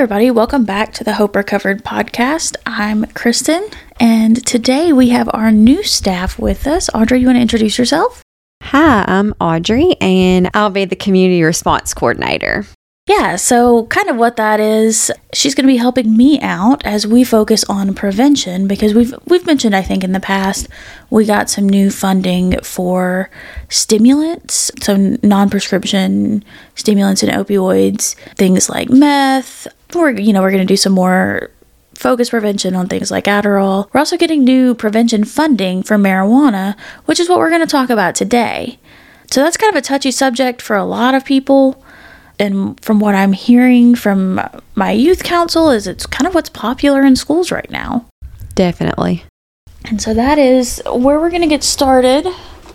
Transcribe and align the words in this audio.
everybody. 0.00 0.30
Welcome 0.30 0.64
back 0.64 0.94
to 0.94 1.04
the 1.04 1.12
Hope 1.12 1.36
Recovered 1.36 1.84
podcast. 1.84 2.56
I'm 2.64 3.04
Kristen, 3.08 3.68
and 4.00 4.46
today 4.46 4.94
we 4.94 5.10
have 5.10 5.28
our 5.34 5.52
new 5.52 5.82
staff 5.82 6.38
with 6.38 6.66
us. 6.66 6.88
Audrey, 6.94 7.20
you 7.20 7.26
want 7.26 7.36
to 7.36 7.42
introduce 7.42 7.76
yourself? 7.76 8.22
Hi, 8.62 9.04
I'm 9.06 9.34
Audrey, 9.38 9.96
and 10.00 10.48
I'll 10.54 10.70
be 10.70 10.86
the 10.86 10.96
community 10.96 11.42
response 11.42 11.92
coordinator. 11.92 12.64
Yeah, 13.06 13.36
so 13.36 13.86
kind 13.86 14.08
of 14.08 14.16
what 14.16 14.36
that 14.36 14.60
is, 14.60 15.10
she's 15.32 15.54
going 15.54 15.66
to 15.66 15.72
be 15.72 15.78
helping 15.78 16.16
me 16.16 16.40
out 16.40 16.84
as 16.86 17.06
we 17.06 17.24
focus 17.24 17.64
on 17.64 17.94
prevention 17.94 18.68
because 18.68 18.94
we've 18.94 19.12
we've 19.26 19.46
mentioned 19.46 19.74
I 19.74 19.82
think 19.82 20.04
in 20.04 20.12
the 20.12 20.20
past 20.20 20.68
we 21.08 21.24
got 21.24 21.50
some 21.50 21.68
new 21.68 21.90
funding 21.90 22.60
for 22.60 23.28
stimulants, 23.68 24.70
so 24.80 25.16
non-prescription 25.22 26.44
stimulants 26.76 27.22
and 27.22 27.32
opioids, 27.32 28.14
things 28.36 28.68
like 28.68 28.90
meth. 28.90 29.66
We're 29.94 30.12
you 30.12 30.32
know, 30.32 30.42
we're 30.42 30.52
going 30.52 30.66
to 30.66 30.72
do 30.72 30.76
some 30.76 30.92
more 30.92 31.50
focus 31.94 32.30
prevention 32.30 32.76
on 32.76 32.86
things 32.86 33.10
like 33.10 33.24
Adderall. 33.24 33.88
We're 33.92 33.98
also 33.98 34.16
getting 34.16 34.44
new 34.44 34.74
prevention 34.74 35.24
funding 35.24 35.82
for 35.82 35.96
marijuana, 35.96 36.78
which 37.06 37.18
is 37.18 37.28
what 37.28 37.38
we're 37.38 37.50
going 37.50 37.60
to 37.60 37.66
talk 37.66 37.90
about 37.90 38.14
today. 38.14 38.78
So 39.30 39.42
that's 39.42 39.56
kind 39.56 39.74
of 39.74 39.78
a 39.78 39.84
touchy 39.84 40.10
subject 40.10 40.62
for 40.62 40.76
a 40.76 40.84
lot 40.84 41.14
of 41.14 41.24
people 41.24 41.82
and 42.40 42.82
from 42.82 42.98
what 42.98 43.14
I'm 43.14 43.32
hearing 43.32 43.94
from 43.94 44.40
my 44.74 44.92
youth 44.92 45.22
council 45.22 45.70
is 45.70 45.86
it's 45.86 46.06
kind 46.06 46.26
of 46.26 46.34
what's 46.34 46.48
popular 46.48 47.02
in 47.02 47.14
schools 47.14 47.52
right 47.52 47.70
now. 47.70 48.06
Definitely. 48.54 49.24
And 49.84 50.00
so 50.00 50.14
that 50.14 50.38
is 50.38 50.82
where 50.86 51.20
we're 51.20 51.30
going 51.30 51.42
to 51.42 51.48
get 51.48 51.62
started. 51.62 52.26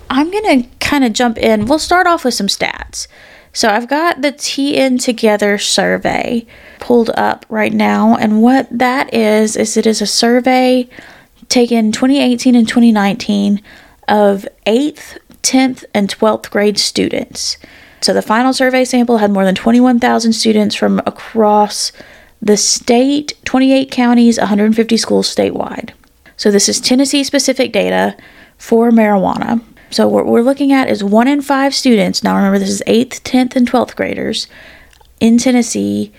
I'm 0.09 0.31
going 0.31 0.63
to 0.63 0.69
kind 0.79 1.03
of 1.03 1.13
jump 1.13 1.37
in. 1.37 1.65
We'll 1.65 1.79
start 1.79 2.07
off 2.07 2.23
with 2.23 2.33
some 2.33 2.47
stats. 2.47 3.07
So 3.53 3.69
I've 3.69 3.87
got 3.87 4.21
the 4.21 4.31
TN 4.31 5.01
Together 5.01 5.57
survey 5.57 6.45
pulled 6.79 7.09
up 7.11 7.45
right 7.49 7.73
now 7.73 8.15
and 8.17 8.41
what 8.41 8.67
that 8.69 9.13
is 9.13 9.55
is 9.55 9.77
it 9.77 9.87
is 9.87 10.01
a 10.01 10.05
survey 10.05 10.89
taken 11.47 11.91
2018 11.91 12.53
and 12.53 12.67
2019 12.67 13.61
of 14.07 14.47
8th, 14.67 15.17
10th 15.41 15.85
and 15.93 16.09
12th 16.09 16.49
grade 16.51 16.77
students. 16.77 17.57
So 18.01 18.13
the 18.13 18.21
final 18.21 18.53
survey 18.53 18.85
sample 18.85 19.17
had 19.17 19.31
more 19.31 19.45
than 19.45 19.55
21,000 19.55 20.33
students 20.33 20.75
from 20.75 20.99
across 20.99 21.91
the 22.41 22.57
state, 22.57 23.33
28 23.45 23.89
counties, 23.89 24.37
150 24.37 24.97
schools 24.97 25.33
statewide. 25.33 25.91
So 26.37 26.51
this 26.51 26.69
is 26.69 26.79
Tennessee 26.79 27.23
specific 27.23 27.71
data 27.71 28.15
for 28.57 28.91
marijuana. 28.91 29.63
So 29.89 30.07
what 30.07 30.25
we're 30.25 30.41
looking 30.41 30.71
at 30.71 30.89
is 30.89 31.03
one 31.03 31.27
in 31.27 31.41
five 31.41 31.73
students. 31.73 32.23
Now 32.23 32.35
remember, 32.35 32.59
this 32.59 32.69
is 32.69 32.83
8th, 32.85 33.21
10th, 33.21 33.55
and 33.55 33.69
12th 33.69 33.95
graders 33.95 34.47
in 35.19 35.37
Tennessee, 35.37 36.11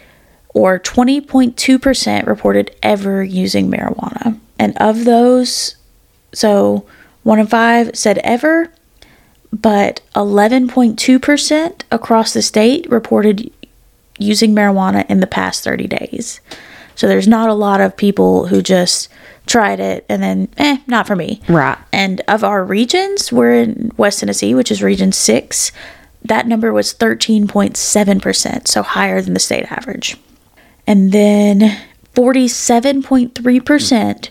or 0.49 0.79
20.2% 0.79 2.27
reported 2.27 2.75
ever 2.83 3.23
using 3.23 3.71
marijuana. 3.71 4.41
And 4.59 4.77
of 4.79 5.05
those, 5.05 5.77
so 6.33 6.87
one 7.23 7.39
in 7.39 7.47
five 7.47 7.95
said 7.95 8.19
ever, 8.19 8.73
but 9.57 10.01
11.2% 10.15 11.83
across 11.91 12.33
the 12.33 12.43
state 12.43 12.89
reported 12.91 13.51
using 14.19 14.55
marijuana 14.55 15.09
in 15.09 15.21
the 15.21 15.27
past 15.27 15.65
30 15.65 15.87
days. 15.87 16.41
So 16.95 17.07
there's 17.07 17.29
not 17.29 17.49
a 17.49 17.55
lot 17.55 17.81
of 17.81 17.97
people 17.97 18.47
who 18.47 18.63
just 18.63 19.09
tried 19.47 19.81
it 19.81 20.05
and 20.09 20.23
then, 20.23 20.49
eh, 20.57 20.79
not 20.87 21.07
for 21.07 21.15
me. 21.15 21.41
Right. 21.49 21.77
And 21.93 22.23
of 22.27 22.43
our 22.43 22.65
regions, 22.65 23.33
we're 23.33 23.55
in 23.55 23.93
West 23.97 24.21
Tennessee, 24.21 24.55
which 24.55 24.71
is 24.71 24.83
region 24.83 25.13
six. 25.13 25.73
That 26.25 26.47
number 26.47 26.73
was 26.73 26.95
13.7%, 26.95 28.67
so 28.67 28.83
higher 28.83 29.21
than 29.21 29.35
the 29.35 29.41
state 29.41 29.71
average. 29.71 30.17
And 30.87 31.13
then 31.13 31.79
47.3% 32.15 34.31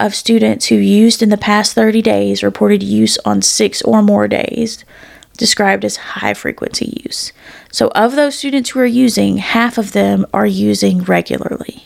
of 0.00 0.14
students 0.14 0.66
who 0.66 0.76
used 0.76 1.22
in 1.22 1.28
the 1.28 1.36
past 1.36 1.74
30 1.74 2.02
days 2.02 2.42
reported 2.42 2.82
use 2.82 3.18
on 3.24 3.42
six 3.42 3.82
or 3.82 4.02
more 4.02 4.28
days, 4.28 4.84
described 5.36 5.84
as 5.84 5.96
high 5.96 6.34
frequency 6.34 7.00
use. 7.04 7.32
So, 7.72 7.88
of 7.94 8.16
those 8.16 8.36
students 8.36 8.70
who 8.70 8.80
are 8.80 8.86
using, 8.86 9.38
half 9.38 9.78
of 9.78 9.92
them 9.92 10.26
are 10.34 10.46
using 10.46 11.02
regularly, 11.04 11.84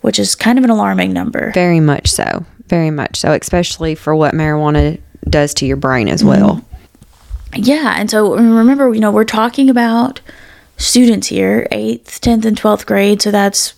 which 0.00 0.18
is 0.18 0.34
kind 0.34 0.58
of 0.58 0.64
an 0.64 0.70
alarming 0.70 1.12
number. 1.12 1.52
Very 1.52 1.80
much 1.80 2.10
so. 2.10 2.44
Very 2.66 2.90
much 2.90 3.16
so, 3.18 3.32
especially 3.32 3.94
for 3.94 4.14
what 4.14 4.34
marijuana 4.34 5.00
does 5.28 5.54
to 5.54 5.66
your 5.66 5.76
brain 5.76 6.08
as 6.08 6.24
well. 6.24 6.56
Mm-hmm. 6.56 7.62
Yeah. 7.62 7.94
And 7.96 8.10
so, 8.10 8.34
remember, 8.34 8.92
you 8.94 9.00
know, 9.00 9.12
we're 9.12 9.24
talking 9.24 9.70
about 9.70 10.20
students 10.76 11.28
here, 11.28 11.66
8th, 11.72 12.20
10th, 12.20 12.44
and 12.44 12.60
12th 12.60 12.86
grade. 12.86 13.22
So, 13.22 13.30
that's 13.30 13.74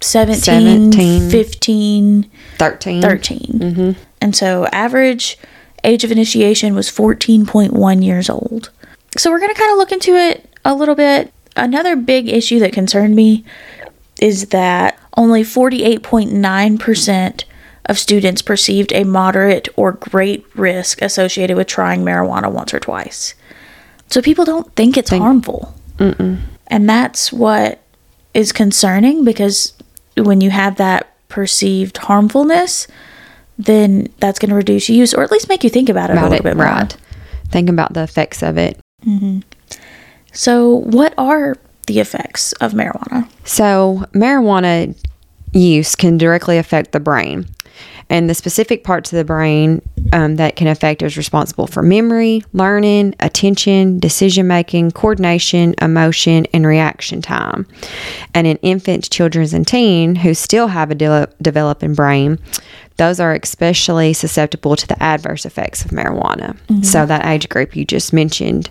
17, 0.00 0.92
17. 0.92 1.30
15, 1.30 2.30
13. 2.56 3.02
13. 3.02 3.38
Mm-hmm. 3.38 3.92
And 4.20 4.36
so 4.36 4.66
average 4.66 5.38
age 5.84 6.04
of 6.04 6.12
initiation 6.12 6.74
was 6.74 6.90
14.1 6.90 8.04
years 8.04 8.30
old. 8.30 8.70
So 9.16 9.30
we're 9.30 9.40
going 9.40 9.54
to 9.54 9.60
kind 9.60 9.72
of 9.72 9.78
look 9.78 9.92
into 9.92 10.14
it 10.14 10.48
a 10.64 10.74
little 10.74 10.94
bit. 10.94 11.32
Another 11.56 11.96
big 11.96 12.28
issue 12.28 12.58
that 12.60 12.72
concerned 12.72 13.16
me 13.16 13.44
is 14.20 14.48
that 14.48 14.98
only 15.16 15.42
48.9% 15.42 17.44
of 17.86 17.98
students 17.98 18.42
perceived 18.42 18.92
a 18.92 19.04
moderate 19.04 19.68
or 19.76 19.92
great 19.92 20.44
risk 20.54 21.02
associated 21.02 21.56
with 21.56 21.66
trying 21.66 22.04
marijuana 22.04 22.52
once 22.52 22.72
or 22.72 22.80
twice. 22.80 23.34
So 24.08 24.22
people 24.22 24.44
don't 24.44 24.72
think 24.76 24.96
it's 24.96 25.10
harmful. 25.10 25.74
And 26.68 26.88
that's 26.88 27.32
what 27.32 27.82
is 28.32 28.52
concerning 28.52 29.24
because 29.24 29.72
when 30.20 30.40
you 30.40 30.50
have 30.50 30.76
that 30.76 31.12
perceived 31.28 31.96
harmfulness, 31.98 32.86
then 33.58 34.08
that's 34.18 34.38
going 34.38 34.50
to 34.50 34.54
reduce 34.54 34.88
use 34.88 35.14
or 35.14 35.22
at 35.22 35.30
least 35.30 35.48
make 35.48 35.64
you 35.64 35.70
think 35.70 35.88
about 35.88 36.10
it 36.10 36.16
a 36.16 36.22
little 36.22 36.32
it, 36.34 36.42
bit 36.42 36.56
more. 36.56 36.66
right. 36.66 36.96
Think 37.48 37.68
about 37.68 37.92
the 37.94 38.02
effects 38.02 38.42
of 38.42 38.56
it. 38.56 38.78
Mm-hmm. 39.04 39.40
So, 40.32 40.76
what 40.76 41.14
are 41.18 41.56
the 41.86 41.98
effects 41.98 42.52
of 42.54 42.72
marijuana? 42.72 43.28
So, 43.44 44.04
marijuana 44.12 44.96
use 45.52 45.96
can 45.96 46.16
directly 46.16 46.58
affect 46.58 46.92
the 46.92 47.00
brain. 47.00 47.46
And 48.10 48.28
the 48.28 48.34
specific 48.34 48.84
parts 48.84 49.12
of 49.12 49.16
the 49.16 49.24
brain 49.24 49.80
um, 50.12 50.36
that 50.36 50.56
can 50.56 50.66
affect 50.66 51.02
is 51.02 51.16
responsible 51.16 51.66
for 51.66 51.82
memory, 51.82 52.42
learning, 52.52 53.14
attention, 53.20 53.98
decision 54.00 54.46
making, 54.48 54.90
coordination, 54.90 55.74
emotion, 55.80 56.46
and 56.52 56.66
reaction 56.66 57.22
time. 57.22 57.66
And 58.34 58.46
in 58.46 58.56
infants, 58.58 59.08
children, 59.08 59.48
and 59.54 59.66
teens 59.66 60.18
who 60.18 60.34
still 60.34 60.66
have 60.66 60.90
a 60.90 60.94
de- 60.94 61.28
developing 61.40 61.94
brain, 61.94 62.38
those 63.00 63.18
are 63.18 63.32
especially 63.32 64.12
susceptible 64.12 64.76
to 64.76 64.86
the 64.86 65.02
adverse 65.02 65.46
effects 65.46 65.86
of 65.86 65.90
marijuana. 65.90 66.54
Mm-hmm. 66.68 66.82
So 66.82 67.06
that 67.06 67.24
age 67.24 67.48
group 67.48 67.74
you 67.74 67.86
just 67.86 68.12
mentioned, 68.12 68.68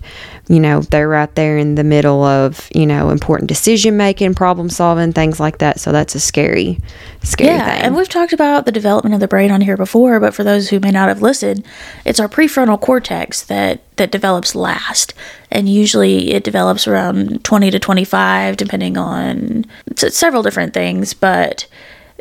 you 0.47 0.59
know, 0.59 0.81
they're 0.81 1.07
right 1.09 1.34
there 1.34 1.57
in 1.57 1.73
the 1.73 1.84
middle 1.84 2.23
of, 2.23 2.69
you 2.75 2.85
know, 2.85 3.09
important 3.09 3.47
decision 3.47 3.97
making, 3.97 4.35
problem 4.35 4.69
solving, 4.69 5.13
things 5.13 5.39
like 5.39 5.57
that. 5.57 5.79
So 5.79 5.91
that's 5.91 6.13
a 6.13 6.19
scary, 6.19 6.78
scary 7.23 7.50
Yeah, 7.50 7.73
thing. 7.73 7.81
and 7.81 7.95
we've 7.95 8.07
talked 8.07 8.31
about 8.31 8.68
the 8.68 8.72
development 8.72 9.16
of 9.16 9.19
the 9.19 9.28
brain 9.28 9.50
on 9.50 9.62
here 9.62 9.78
before, 9.78 10.19
but 10.19 10.35
for 10.35 10.44
those 10.44 10.69
who 10.69 10.79
may 10.79 10.91
not 10.91 11.07
have 11.07 11.23
listened, 11.23 11.66
it's 12.06 12.19
our 12.19 12.29
prefrontal 12.29 12.79
cortex 12.79 13.41
that 13.41 13.81
that 13.95 14.12
develops 14.12 14.53
last, 14.53 15.16
and 15.50 15.68
usually 15.68 16.34
it 16.34 16.44
develops 16.44 16.88
around 16.88 17.44
20 17.44 17.72
to 17.72 17.79
25 17.79 18.57
depending 18.57 18.95
on 18.95 19.66
several 19.95 20.44
different 20.44 20.73
things, 20.73 21.16
but 21.16 21.68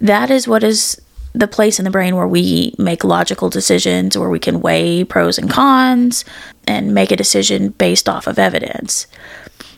that 0.01 0.31
is 0.31 0.49
what 0.49 0.65
is 0.65 1.01
the 1.35 1.49
place 1.49 1.79
in 1.79 1.85
the 1.85 1.91
brain 1.91 2.17
where 2.17 2.29
we 2.29 2.75
make 2.79 3.05
logical 3.05 3.51
decisions, 3.51 4.17
where 4.17 4.31
we 4.31 4.39
can 4.39 4.61
weigh 4.61 5.05
pros 5.05 5.39
and 5.39 5.51
cons 5.51 6.25
and 6.67 6.95
make 6.95 7.11
a 7.11 7.17
decision 7.17 7.71
based 7.71 8.09
off 8.09 8.27
of 8.27 8.39
evidence. 8.39 9.07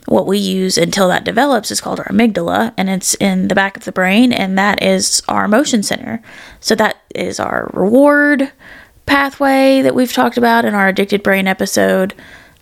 What 0.07 0.27
we 0.27 0.37
use 0.37 0.77
until 0.77 1.07
that 1.09 1.23
develops 1.23 1.71
is 1.71 1.79
called 1.79 1.99
our 1.99 2.07
amygdala 2.07 2.73
and 2.77 2.89
it's 2.89 3.13
in 3.15 3.47
the 3.47 3.55
back 3.55 3.77
of 3.77 3.85
the 3.85 3.91
brain 3.91 4.33
and 4.33 4.57
that 4.57 4.81
is 4.81 5.21
our 5.27 5.45
emotion 5.45 5.83
center. 5.83 6.21
So 6.59 6.75
that 6.75 6.97
is 7.13 7.39
our 7.39 7.69
reward 7.73 8.51
pathway 9.05 9.81
that 9.81 9.95
we've 9.95 10.13
talked 10.13 10.37
about 10.37 10.65
in 10.65 10.73
our 10.73 10.87
addicted 10.87 11.21
brain 11.21 11.47
episode 11.47 12.13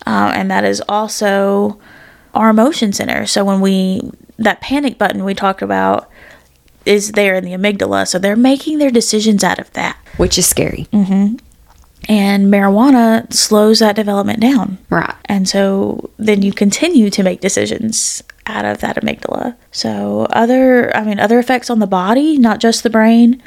uh, 0.05 0.31
and 0.35 0.51
that 0.51 0.63
is 0.63 0.81
also 0.89 1.79
our 2.33 2.49
emotion 2.49 2.91
center. 2.91 3.25
So 3.25 3.45
when 3.45 3.61
we 3.61 4.11
that 4.37 4.61
panic 4.61 4.97
button 4.97 5.23
we 5.23 5.33
talked 5.33 5.61
about 5.61 6.09
is 6.85 7.11
there 7.13 7.35
in 7.35 7.43
the 7.43 7.51
amygdala 7.51 8.07
so 8.07 8.17
they're 8.19 8.35
making 8.35 8.79
their 8.79 8.91
decisions 8.91 9.43
out 9.43 9.59
of 9.59 9.71
that 9.73 9.97
which 10.17 10.37
is 10.37 10.47
scary. 10.47 10.87
and 12.07 12.51
marijuana 12.51 13.31
slows 13.31 13.79
that 13.79 13.95
development 13.95 14.39
down 14.39 14.77
Right. 14.89 15.13
and 15.25 15.47
so 15.47 16.09
then 16.17 16.41
you 16.41 16.51
continue 16.51 17.09
to 17.09 17.23
make 17.23 17.41
decisions 17.41 18.23
out 18.47 18.65
of 18.65 18.79
that 18.79 18.95
amygdala. 18.95 19.55
So 19.71 20.25
other, 20.31 20.95
I 20.95 21.03
mean, 21.03 21.19
other 21.19 21.37
effects 21.37 21.69
on 21.69 21.77
the 21.77 21.85
body, 21.85 22.35
not 22.39 22.59
just 22.59 22.81
the 22.81 22.89
brain. 22.89 23.43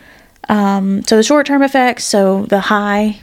Um, 0.49 1.03
so 1.03 1.17
the 1.17 1.25
short-term 1.25 1.61
effects, 1.63 2.05
so 2.05 2.47
the 2.47 2.61
high, 2.61 3.19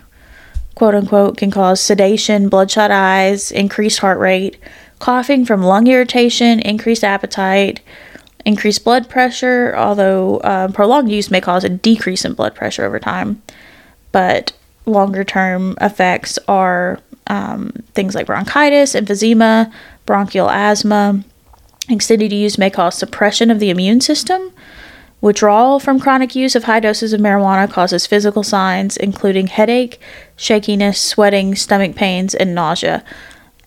quote 0.75 0.93
unquote, 0.93 1.37
can 1.37 1.51
cause 1.51 1.79
sedation, 1.79 2.49
bloodshot 2.49 2.91
eyes, 2.91 3.49
increased 3.49 3.99
heart 3.99 4.19
rate, 4.19 4.57
coughing 4.99 5.45
from 5.45 5.63
lung 5.63 5.87
irritation, 5.87 6.59
increased 6.59 7.05
appetite, 7.05 7.79
increased 8.49 8.83
blood 8.83 9.07
pressure, 9.07 9.75
although 9.77 10.37
uh, 10.37 10.67
prolonged 10.71 11.11
use 11.11 11.29
may 11.29 11.39
cause 11.39 11.63
a 11.63 11.69
decrease 11.69 12.25
in 12.25 12.33
blood 12.33 12.55
pressure 12.55 12.83
over 12.83 12.99
time. 12.99 13.41
But 14.11 14.51
longer 14.87 15.23
term 15.23 15.77
effects 15.79 16.39
are 16.47 16.99
um, 17.27 17.71
things 17.93 18.15
like 18.15 18.25
bronchitis, 18.25 18.95
emphysema, 18.95 19.71
bronchial 20.07 20.49
asthma. 20.49 21.23
Extended 21.89 22.33
use 22.33 22.57
may 22.57 22.71
cause 22.71 22.97
suppression 22.97 23.51
of 23.51 23.59
the 23.59 23.69
immune 23.69 24.01
system. 24.01 24.51
Withdrawal 25.21 25.79
from 25.79 25.99
chronic 25.99 26.33
use 26.35 26.55
of 26.55 26.63
high 26.63 26.79
doses 26.79 27.13
of 27.13 27.21
marijuana 27.21 27.69
causes 27.69 28.07
physical 28.07 28.41
signs, 28.41 28.97
including 28.97 29.47
headache, 29.47 29.99
shakiness, 30.37 30.99
sweating, 30.99 31.55
stomach 31.55 31.95
pains, 31.95 32.33
and 32.33 32.55
nausea. 32.55 33.03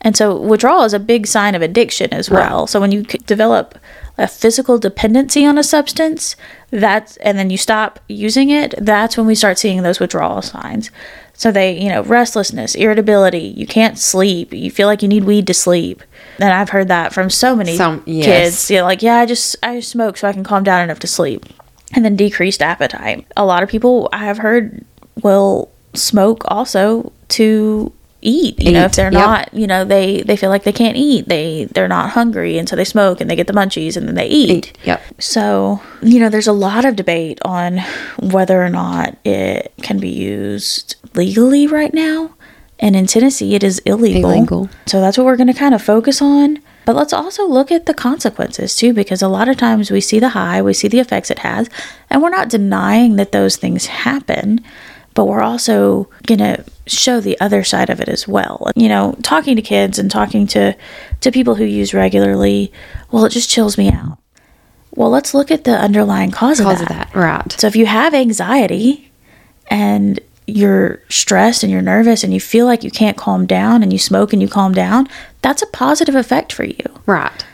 And 0.01 0.17
so, 0.17 0.37
withdrawal 0.37 0.83
is 0.83 0.95
a 0.95 0.99
big 0.99 1.29
sign 1.29 1.55
of 1.55 1.63
addiction 1.63 2.13
as 2.13 2.29
well. 2.31 2.67
So, 2.67 2.81
when 2.81 2.91
you 2.91 3.03
develop 3.03 3.79
a 4.19 4.29
physical 4.29 4.79
dependency 4.79 5.45
on 5.47 5.59
a 5.59 5.63
substance, 5.63 6.37
that's 6.71 7.17
and 7.19 7.39
then 7.39 7.51
you 7.51 7.57
stop 7.57 7.99
using 8.09 8.51
it, 8.51 8.75
that's 8.79 9.17
when 9.17 9.27
we 9.27 9.35
start 9.35 9.59
seeing 9.59 9.83
those 9.83 10.01
withdrawal 10.01 10.43
signs. 10.43 10.91
So 11.35 11.51
they, 11.51 11.79
you 11.81 11.89
know, 11.89 12.03
restlessness, 12.03 12.75
irritability, 12.75 13.55
you 13.57 13.67
can't 13.67 13.99
sleep, 13.99 14.53
you 14.53 14.71
feel 14.71 14.87
like 14.87 15.03
you 15.03 15.09
need 15.09 15.25
weed 15.25 15.47
to 15.49 15.55
sleep. 15.55 16.03
And 16.39 16.53
I've 16.53 16.69
heard 16.71 16.89
that 16.89 17.13
from 17.13 17.31
so 17.31 17.57
many 17.57 17.77
Some- 17.77 18.03
yes. 18.07 18.27
kids. 18.27 18.71
You 18.71 18.79
know, 18.79 18.85
like, 18.85 19.03
yeah, 19.03 19.17
I 19.17 19.27
just 19.27 19.57
I 19.63 19.77
just 19.77 19.91
smoke 19.91 20.17
so 20.19 20.29
I 20.29 20.33
can 20.33 20.45
calm 20.45 20.63
down 20.63 20.83
enough 20.85 20.99
to 21.01 21.07
sleep. 21.07 21.45
And 21.95 22.05
then 22.05 22.17
decreased 22.17 22.63
appetite. 22.63 23.27
A 23.37 23.45
lot 23.45 23.63
of 23.63 23.69
people 23.69 24.09
I 24.13 24.19
have 24.25 24.39
heard 24.39 24.85
will 25.23 25.71
smoke 25.95 26.43
also 26.49 27.13
to 27.29 27.93
eat. 28.23 28.61
You 28.63 28.73
know, 28.73 28.85
if 28.85 28.93
they're 28.93 29.13
yep. 29.13 29.13
not, 29.13 29.55
you 29.55 29.67
know, 29.67 29.85
they 29.85 30.23
they 30.23 30.37
feel 30.37 30.51
like 30.51 30.65
they 30.65 30.73
can't 30.73 30.97
eat. 30.97 31.29
They 31.29 31.65
they're 31.67 31.89
not 31.89 32.11
hungry 32.11 32.59
and 32.59 32.69
so 32.69 32.77
they 32.77 32.85
smoke 32.85 33.21
and 33.21 33.31
they 33.31 33.37
get 33.37 33.47
the 33.47 33.53
munchies 33.53 33.97
and 33.97 34.09
then 34.09 34.15
they 34.15 34.29
eat. 34.29 34.77
Yep. 34.85 35.03
So, 35.19 35.83
you 36.03 36.19
know, 36.19 36.29
there's 36.29 36.47
a 36.47 36.53
lot 36.53 36.85
of 36.85 36.97
debate 36.97 37.39
on 37.45 37.79
whether 38.21 38.63
or 38.63 38.71
not 38.71 39.19
it 39.25 39.73
can 39.83 39.99
be 39.99 40.11
used 40.11 40.97
legally 41.15 41.67
right 41.67 41.93
now. 41.93 42.35
And 42.79 42.97
in 42.97 43.07
Tennessee, 43.07 43.55
it 43.55 43.63
is 43.63 43.79
illegal. 43.81 44.31
Illegal. 44.31 44.71
So 44.87 45.01
that's 45.01 45.17
what 45.17 45.25
we're 45.25 45.37
going 45.37 45.53
to 45.53 45.55
kind 45.55 45.75
of 45.75 45.83
focus 45.83 46.21
on. 46.21 46.59
But 46.85 46.97
let's 46.97 47.13
also 47.13 47.47
look 47.47 47.71
at 47.71 47.87
the 47.87 47.95
consequences 47.95 48.75
too, 48.75 48.93
because 48.93 49.23
a 49.23 49.29
lot 49.29 49.49
of 49.49 49.57
times 49.57 49.93
we 49.93 50.01
see 50.01 50.19
the 50.19 50.31
high, 50.31 50.61
we 50.61 50.75
see 50.75 50.89
the 50.89 50.99
effects 50.99 51.31
it 51.31 51.39
has, 51.41 51.71
and 52.11 52.21
we're 52.21 52.31
not 52.31 52.49
denying 52.49 53.15
that 53.17 53.31
those 53.31 53.57
things 53.57 53.87
happen, 53.87 54.61
but 55.15 55.27
we're 55.27 55.43
also 55.43 56.09
going 56.27 56.41
to 56.41 56.65
show 56.87 57.21
the 57.21 57.39
other 57.41 57.65
side 57.65 57.91
of 57.91 58.01
it 58.01 58.09
as 58.09 58.27
well. 58.27 58.71
You 58.75 58.89
know, 58.89 59.17
talking 59.23 59.57
to 59.57 59.63
kids 59.63 59.99
and 59.99 60.11
talking 60.11 60.47
to, 60.49 60.77
to 61.21 61.31
people 61.31 61.55
who 61.55 61.65
use 61.65 61.95
regularly, 61.95 62.73
well, 63.11 63.25
it 63.25 63.31
just 63.31 63.51
chills 63.51 63.79
me 63.79 63.91
out. 63.91 64.19
Well, 64.95 65.11
let's 65.11 65.33
look 65.33 65.51
at 65.51 65.65
the 65.65 65.73
underlying 65.73 66.31
cause, 66.31 66.61
Cause 66.61 66.81
of 66.81 66.83
of 66.83 66.89
that. 66.89 67.13
that. 67.13 67.19
Right. 67.19 67.53
So 67.53 67.67
if 67.67 67.77
you 67.77 67.87
have 67.87 68.13
anxiety 68.15 69.11
and 69.69 70.21
you're 70.47 71.01
stressed 71.09 71.63
and 71.63 71.73
you're 71.73 71.81
nervous 71.83 72.25
and 72.25 72.35
you 72.35 72.41
feel 72.41 72.67
like 72.67 72.85
you 72.85 72.91
can't 72.91 73.17
calm 73.17 73.47
down 73.47 73.83
and 73.83 73.93
you 73.93 73.99
smoke 73.99 74.33
and 74.33 74.43
you 74.43 74.49
calm 74.49 74.73
down, 74.73 75.09
that's 75.41 75.63
a 75.63 75.67
positive 75.69 76.15
effect 76.15 76.53
for 76.53 76.65
you. 76.65 76.85
Right. 77.07 77.45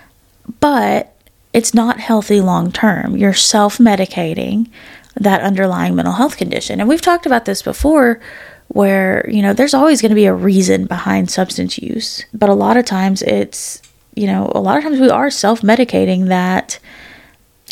But 0.60 1.14
it's 1.52 1.74
not 1.74 2.00
healthy 2.00 2.40
long 2.40 2.72
term. 2.72 3.16
You're 3.16 3.34
self 3.34 3.78
medicating 3.78 4.68
that 5.14 5.42
underlying 5.42 5.94
mental 5.94 6.14
health 6.14 6.36
condition. 6.36 6.80
And 6.80 6.88
we've 6.88 7.00
talked 7.00 7.26
about 7.26 7.44
this 7.44 7.62
before 7.62 8.20
where, 8.68 9.28
you 9.28 9.42
know, 9.42 9.52
there's 9.52 9.74
always 9.74 10.00
going 10.00 10.10
to 10.10 10.16
be 10.16 10.26
a 10.26 10.34
reason 10.34 10.86
behind 10.86 11.30
substance 11.30 11.78
use. 11.78 12.24
But 12.32 12.48
a 12.48 12.54
lot 12.54 12.76
of 12.76 12.84
times 12.84 13.22
it's, 13.22 13.82
you 14.14 14.26
know, 14.26 14.50
a 14.54 14.60
lot 14.60 14.76
of 14.76 14.84
times 14.84 15.00
we 15.00 15.10
are 15.10 15.30
self 15.30 15.62
medicating 15.62 16.28
that 16.28 16.78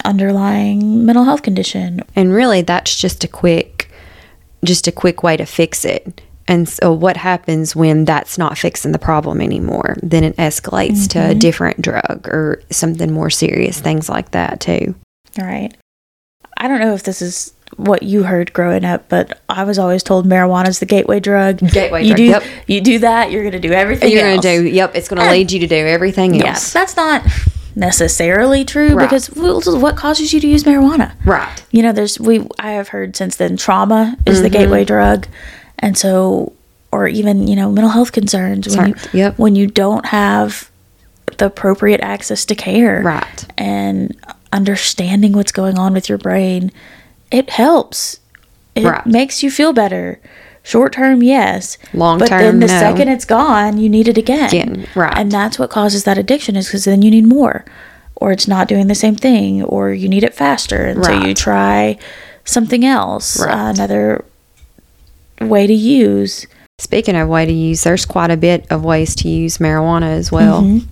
underlying 0.04 1.04
mental 1.04 1.24
health 1.24 1.42
condition 1.42 2.02
And 2.14 2.32
really, 2.32 2.62
that's 2.62 2.96
just 2.96 3.24
a 3.24 3.28
quick, 3.28 3.90
just 4.64 4.86
a 4.86 4.92
quick 4.92 5.22
way 5.22 5.36
to 5.36 5.44
fix 5.44 5.84
it. 5.84 6.22
And 6.48 6.68
so, 6.68 6.92
what 6.92 7.16
happens 7.16 7.74
when 7.74 8.04
that's 8.04 8.38
not 8.38 8.56
fixing 8.56 8.92
the 8.92 8.98
problem 8.98 9.40
anymore? 9.40 9.96
Then 10.02 10.22
it 10.22 10.36
escalates 10.36 11.08
to 11.10 11.18
a 11.18 11.22
mm-hmm. 11.30 11.38
different 11.40 11.82
drug 11.82 12.28
or 12.28 12.62
something 12.70 13.12
more 13.12 13.30
serious, 13.30 13.80
things 13.80 14.08
like 14.08 14.30
that 14.30 14.60
too. 14.60 14.94
Right. 15.36 15.76
I 16.56 16.68
don't 16.68 16.80
know 16.80 16.94
if 16.94 17.02
this 17.02 17.20
is 17.20 17.52
what 17.76 18.02
you 18.02 18.22
heard 18.24 18.52
growing 18.52 18.84
up, 18.84 19.08
but 19.08 19.38
I 19.48 19.64
was 19.64 19.78
always 19.78 20.02
told 20.02 20.26
marijuana 20.26 20.68
is 20.68 20.78
the 20.78 20.86
gateway 20.86 21.20
drug. 21.20 21.58
Gateway 21.58 22.02
you 22.04 22.08
drug, 22.14 22.16
Do, 22.16 22.24
yep. 22.24 22.42
You 22.66 22.80
do 22.80 22.98
that, 23.00 23.30
you're 23.30 23.42
going 23.42 23.52
to 23.52 23.60
do 23.60 23.72
everything. 23.72 24.10
You're 24.10 24.22
going 24.22 24.40
to 24.40 24.62
do, 24.62 24.66
yep, 24.68 24.94
it's 24.94 25.08
going 25.08 25.22
to 25.22 25.30
lead 25.30 25.52
you 25.52 25.60
to 25.60 25.66
do 25.66 25.74
everything 25.76 26.34
Yeah, 26.34 26.52
else. 26.52 26.72
that's 26.72 26.96
not 26.96 27.22
necessarily 27.74 28.64
true 28.64 28.94
Right. 28.94 29.04
because 29.08 29.28
what 29.30 29.96
causes 29.96 30.32
you 30.32 30.40
to 30.40 30.46
use 30.48 30.64
marijuana? 30.64 31.12
Right. 31.24 31.62
You 31.70 31.82
know, 31.82 31.92
there's 31.92 32.18
we 32.18 32.46
I 32.58 32.70
have 32.72 32.88
heard 32.88 33.14
since 33.16 33.36
then 33.36 33.56
trauma 33.56 34.16
is 34.26 34.36
Mm-hmm. 34.36 34.42
the 34.44 34.50
gateway 34.50 34.84
drug, 34.84 35.26
and 35.78 35.96
so 35.98 36.54
or 36.92 37.06
even 37.08 37.46
you 37.46 37.56
know 37.56 37.70
mental 37.70 37.90
health 37.90 38.12
concerns 38.12 38.74
when 38.76 38.88
you 38.88 38.94
yep. 39.12 39.38
when 39.38 39.54
you 39.54 39.66
don't 39.66 40.06
have 40.06 40.70
the 41.38 41.46
appropriate 41.46 42.00
access 42.00 42.44
to 42.46 42.54
care 42.54 43.02
Right. 43.02 43.44
and 43.58 44.16
understanding 44.52 45.32
what's 45.32 45.52
going 45.52 45.78
on 45.78 45.92
with 45.92 46.08
your 46.08 46.16
brain, 46.18 46.72
it 47.30 47.50
helps. 47.50 48.20
It 48.74 48.84
Right. 48.84 49.06
makes 49.06 49.42
you 49.42 49.50
feel 49.50 49.72
better. 49.72 50.18
Short 50.62 50.92
term, 50.94 51.22
yes. 51.22 51.78
Long 51.94 52.18
term, 52.18 52.28
but 52.28 52.38
then 52.38 52.60
the 52.60 52.66
no. 52.66 52.78
second 52.80 53.08
it's 53.08 53.24
gone, 53.24 53.78
you 53.78 53.88
need 53.88 54.08
it 54.08 54.18
again. 54.18 54.48
Again, 54.48 54.86
right. 54.94 55.16
And 55.16 55.30
that's 55.30 55.58
what 55.58 55.70
causes 55.70 56.04
that 56.04 56.18
addiction 56.18 56.56
is 56.56 56.66
because 56.66 56.84
then 56.84 57.02
you 57.02 57.10
need 57.10 57.24
more, 57.26 57.64
or 58.16 58.32
it's 58.32 58.48
not 58.48 58.66
doing 58.68 58.88
the 58.88 58.94
same 58.94 59.14
thing, 59.14 59.62
or 59.62 59.92
you 59.92 60.08
need 60.08 60.24
it 60.24 60.34
faster, 60.34 60.84
and 60.84 61.04
so 61.04 61.12
you 61.12 61.34
try 61.34 61.96
something 62.44 62.84
else, 62.84 63.38
Right. 63.40 63.54
uh, 63.54 63.70
another 63.70 64.24
way 65.40 65.66
to 65.66 65.72
use. 65.74 66.46
Speaking 66.78 67.16
of 67.16 67.28
way 67.28 67.46
to 67.46 67.52
use, 67.52 67.84
there's 67.84 68.04
quite 68.04 68.30
a 68.30 68.36
bit 68.36 68.66
of 68.70 68.84
ways 68.84 69.14
to 69.16 69.28
use 69.28 69.58
marijuana 69.58 70.10
as 70.16 70.30
well. 70.32 70.62
Mm-hmm. 70.62 70.86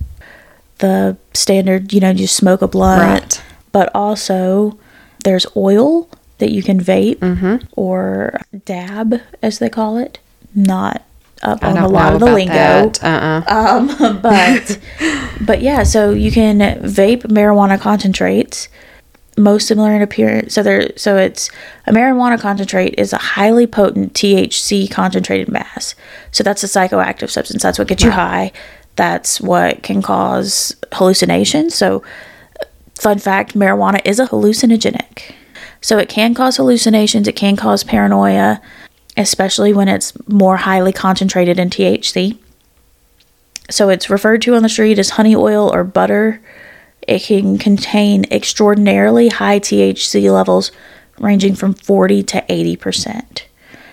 the 0.79 1.17
standard, 1.33 1.93
you 1.93 2.01
know, 2.01 2.11
you 2.11 2.27
smoke 2.27 2.61
a 2.61 2.67
blunt, 2.69 3.01
Right. 3.01 3.43
but 3.71 3.91
also 3.95 4.77
there's 5.23 5.47
oil 5.57 6.09
that 6.45 6.53
you 6.53 6.63
can 6.63 6.79
vape 6.79 7.17
Mm-hmm. 7.21 7.65
or 7.73 8.39
dab, 8.67 9.21
as 9.43 9.59
they 9.59 9.71
call 9.71 9.97
it. 9.97 10.19
Not 10.55 11.03
up 11.43 11.65
I 11.65 11.71
on 11.71 11.79
a 11.79 11.89
lot 11.89 12.13
of 12.15 12.21
the 12.21 12.27
lingo. 12.27 12.93
Uh-uh. 13.03 13.43
Um, 13.49 14.21
but 14.23 14.79
but 15.41 15.63
yeah, 15.63 15.83
so 15.83 16.11
you 16.11 16.31
can 16.31 16.59
vape 16.83 17.23
marijuana 17.23 17.81
concentrates, 17.81 18.69
most 19.37 19.67
similar 19.67 19.95
in 19.97 20.03
appearance. 20.03 20.55
So 20.55 20.63
there, 20.63 20.91
so 20.97 21.17
it's 21.17 21.51
a 21.87 21.93
marijuana 21.93 22.39
concentrate 22.41 22.95
is 22.99 23.13
a 23.13 23.19
highly 23.19 23.67
potent 23.67 24.13
THC 24.13 24.91
concentrated 24.91 25.49
mass. 25.49 25.95
So 26.31 26.45
that's 26.45 26.63
a 26.63 26.67
psychoactive 26.67 27.31
substance. 27.31 27.63
That's 27.63 27.79
what 27.79 27.89
gets 27.89 28.05
you 28.05 28.11
high. 28.11 28.53
That's 28.97 29.41
what 29.41 29.83
can 29.83 30.03
cause 30.03 30.77
hallucinations. 30.93 31.75
So, 31.75 32.05
fun 32.95 33.19
fact: 33.19 33.55
marijuana 33.55 34.01
is 34.05 34.21
a 34.21 34.27
hallucinogenic. 34.27 35.33
So 35.85 35.99
it 35.99 36.09
can 36.09 36.33
cause 36.33 36.57
hallucinations. 36.57 37.29
It 37.29 37.37
can 37.37 37.57
cause 37.57 37.85
paranoia, 37.85 38.63
especially 39.19 39.75
when 39.75 39.87
it's 39.87 40.15
more 40.27 40.57
highly 40.57 40.95
concentrated 40.95 41.59
in 41.59 41.69
THC. 41.69 42.39
So 43.69 43.91
it's 43.91 44.09
referred 44.09 44.41
to 44.43 44.55
on 44.55 44.63
the 44.63 44.71
street 44.71 44.99
as 44.99 45.11
honey 45.11 45.37
oil 45.37 45.71
or 45.75 45.85
butter. 45.85 46.41
It 47.07 47.25
can 47.25 47.59
contain 47.59 48.25
extraordinarily 48.31 49.29
high 49.29 49.61
THC 49.61 50.33
levels 50.33 50.73
ranging 51.19 51.55
from 51.55 51.75
40 51.75 52.23
to 52.23 52.41
80%. 52.49 53.43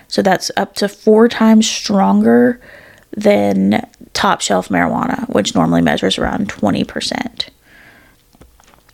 So 0.08 0.22
that's 0.22 0.50
up 0.56 0.74
to 0.76 0.88
four 0.88 1.28
times 1.28 1.68
stronger 1.68 2.58
than 3.14 3.86
top 4.14 4.40
shelf 4.40 4.70
marijuana, 4.70 5.28
which 5.28 5.54
normally 5.54 5.82
measures 5.82 6.16
around 6.16 6.48
20%. 6.48 7.50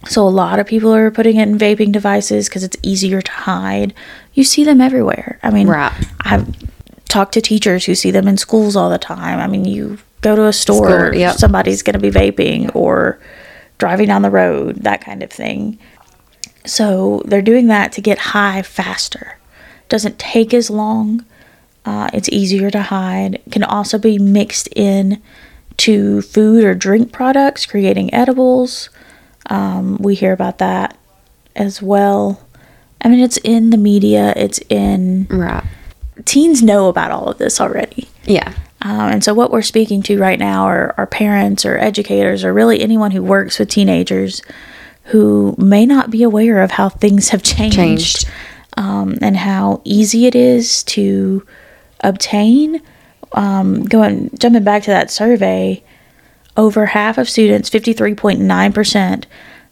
So 0.07 0.26
a 0.26 0.31
lot 0.31 0.59
of 0.61 0.67
people 0.67 0.95
are 0.95 1.11
putting 1.11 1.37
it 1.37 1.49
in 1.49 1.59
vaping 1.59 1.90
devices 1.93 2.49
because 2.49 2.62
it's 2.62 2.76
easier 2.83 3.21
to 3.21 3.33
hide. 3.33 3.95
You 4.33 4.45
see 4.45 4.64
them 4.64 4.81
everywhere. 4.81 5.38
I 5.43 5.50
mean, 5.50 5.67
Right. 5.67 5.93
I've 6.21 6.55
talked 7.09 7.35
to 7.35 7.40
teachers 7.40 7.85
who 7.85 7.95
see 7.95 8.11
them 8.11 8.28
in 8.28 8.37
schools 8.37 8.76
all 8.76 8.90
the 8.90 8.99
time. 8.99 9.40
I 9.40 9.47
mean, 9.49 9.64
you 9.64 9.99
go 10.21 10.37
to 10.37 10.47
a 10.47 10.52
store, 10.52 11.09
School, 11.09 11.14
yep. 11.19 11.37
somebody's 11.37 11.83
going 11.83 11.95
to 11.95 11.99
be 11.99 12.11
vaping 12.11 12.75
or 12.76 13.19
driving 13.78 14.07
down 14.07 14.23
the 14.23 14.31
road, 14.31 14.76
that 14.76 15.00
kind 15.00 15.23
of 15.23 15.31
thing. 15.31 15.78
So 16.64 17.23
they're 17.25 17.43
doing 17.43 17.67
that 17.69 17.93
to 17.93 18.00
get 18.00 18.19
high 18.19 18.62
faster. 18.62 19.38
Doesn't 19.88 20.19
take 20.19 20.52
as 20.52 20.71
long. 20.71 21.25
Uh, 21.85 22.11
it's 22.12 22.28
easier 22.28 22.71
to 22.71 22.83
hide. 22.83 23.40
Can 23.50 23.64
also 23.64 23.99
be 23.99 24.19
mixed 24.19 24.69
in 24.76 25.23
to 25.78 26.21
food 26.23 26.62
or 26.64 26.75
drink 26.75 27.12
products, 27.12 27.64
creating 27.64 28.12
edibles. 28.12 28.90
Um, 29.49 29.97
we 29.99 30.14
hear 30.14 30.33
about 30.33 30.59
that 30.59 30.97
as 31.57 31.81
well. 31.83 32.40
I 33.02 33.09
mean, 33.09 33.21
it's 33.21 33.38
in 33.38 33.71
the 33.71 33.76
media. 33.76 34.33
It's 34.37 34.59
in 34.69 35.26
Right. 35.31 35.64
teens 36.25 36.62
know 36.62 36.88
about 36.88 37.11
all 37.11 37.26
of 37.28 37.38
this 37.38 37.61
already. 37.61 38.09
Yeah. 38.25 38.52
Um, 38.83 39.11
and 39.12 39.25
so, 39.25 39.35
what 39.35 39.50
we're 39.50 39.62
speaking 39.62 40.02
to 40.05 40.19
right 40.21 40.38
now 40.38 40.64
are, 40.64 40.95
are 40.97 41.07
parents 41.07 41.64
or 41.67 41.78
educators 41.78 42.45
or 42.45 42.52
really 42.52 42.81
anyone 42.81 43.11
who 43.11 43.23
works 43.23 43.59
with 43.59 43.69
teenagers 43.69 44.40
who 45.05 45.55
may 45.59 45.87
not 45.87 46.11
be 46.11 46.23
aware 46.23 46.62
of 46.62 46.73
how 46.73 46.88
things 46.88 47.31
have 47.31 47.43
changed, 47.43 47.75
Changed. 47.76 48.28
Um, 48.76 49.17
and 49.23 49.37
how 49.37 49.81
easy 49.85 50.26
it 50.26 50.35
is 50.37 50.83
to 50.85 51.45
obtain. 52.00 52.81
Um, 53.33 53.83
going 53.85 54.31
jumping 54.38 54.62
back 54.64 54.85
to 54.85 54.90
that 54.90 55.11
survey, 55.11 55.83
over 56.59 56.85
half 56.87 57.17
of 57.17 57.31
students, 57.31 57.71
fifty 57.71 57.95
three 57.95 58.15
point 58.15 58.41
nine 58.41 58.75
percent, 58.75 59.27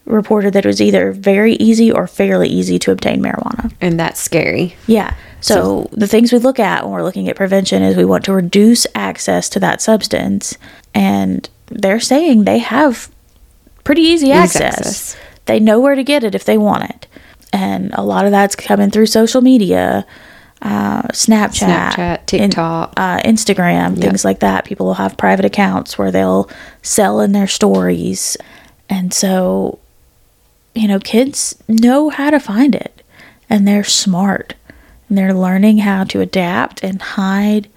reported 0.06 0.54
that 0.54 0.64
it 0.64 0.68
was 0.68 0.80
either 0.80 1.12
very 1.12 1.54
easy 1.54 1.92
or 1.92 2.06
fairly 2.06 2.48
easy 2.48 2.78
to 2.78 2.92
obtain 2.92 3.20
marijuana. 3.20 3.72
And 3.80 4.00
that's 4.00 4.20
scary. 4.20 4.76
Yeah. 4.86 5.14
So, 5.40 5.88
the 5.92 6.06
things 6.06 6.32
we 6.32 6.38
look 6.38 6.58
at 6.58 6.82
when 6.82 6.92
we're 6.92 7.02
looking 7.02 7.28
at 7.28 7.36
prevention 7.36 7.82
is 7.82 7.96
we 7.96 8.04
want 8.04 8.24
to 8.24 8.32
reduce 8.32 8.86
access 8.94 9.48
to 9.50 9.60
that 9.60 9.82
substance. 9.82 10.56
And 10.94 11.48
they're 11.66 12.00
saying 12.00 12.44
they 12.44 12.58
have 12.58 13.10
pretty 13.84 14.02
easy 14.02 14.32
access. 14.32 14.78
access. 14.78 15.16
They 15.44 15.60
know 15.60 15.78
where 15.78 15.94
to 15.94 16.02
get 16.02 16.24
it 16.24 16.34
if 16.34 16.44
they 16.44 16.58
want 16.58 16.90
it. 16.90 17.06
And 17.52 17.92
a 17.94 18.02
lot 18.02 18.24
of 18.24 18.32
that's 18.32 18.56
coming 18.56 18.90
through 18.90 19.06
social 19.06 19.40
media, 19.40 20.06
uh, 20.66 21.02
Snapchat, 21.12 21.92
Snapchat, 21.92 22.18
in- 22.34 22.50
TikTok. 22.50 22.92
uh, 22.96 23.20
Instagram, 23.20 23.96
things 24.00 24.24
like 24.24 24.40
that. 24.40 24.64
People 24.64 24.86
will 24.86 24.94
have 24.94 25.16
private 25.16 25.44
accounts 25.44 25.96
where 25.96 26.10
they'll 26.10 26.50
sell 26.82 27.20
in 27.20 27.30
their 27.30 27.46
stories. 27.46 28.36
And 28.88 29.14
so, 29.14 29.78
you 30.74 30.88
know, 30.88 30.98
kids 30.98 31.54
know 31.68 32.08
how 32.08 32.30
to 32.30 32.40
find 32.40 32.74
it 32.74 33.02
and 33.48 33.66
they're 33.66 33.84
smart 33.84 34.54
and 35.08 35.16
they're 35.16 35.32
learning 35.34 35.78
how 35.78 36.02
to 36.04 36.20
adapt 36.20 36.82
and 36.82 37.00
hide. 37.00 37.68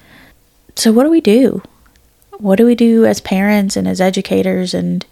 So, 0.75 0.91
what 0.91 1.03
do 1.03 1.11
we 1.11 1.21
do? 1.21 1.61
What 2.39 2.55
do 2.55 2.65
we 2.65 2.73
do 2.73 3.05
as 3.05 3.21
parents 3.21 3.75
and 3.77 3.87
as 3.87 4.01
educators 4.01 4.73
and 4.73 5.05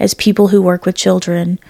as 0.00 0.14
people 0.14 0.48
who 0.48 0.60
work 0.62 0.84
with 0.84 0.96
children 0.96 1.60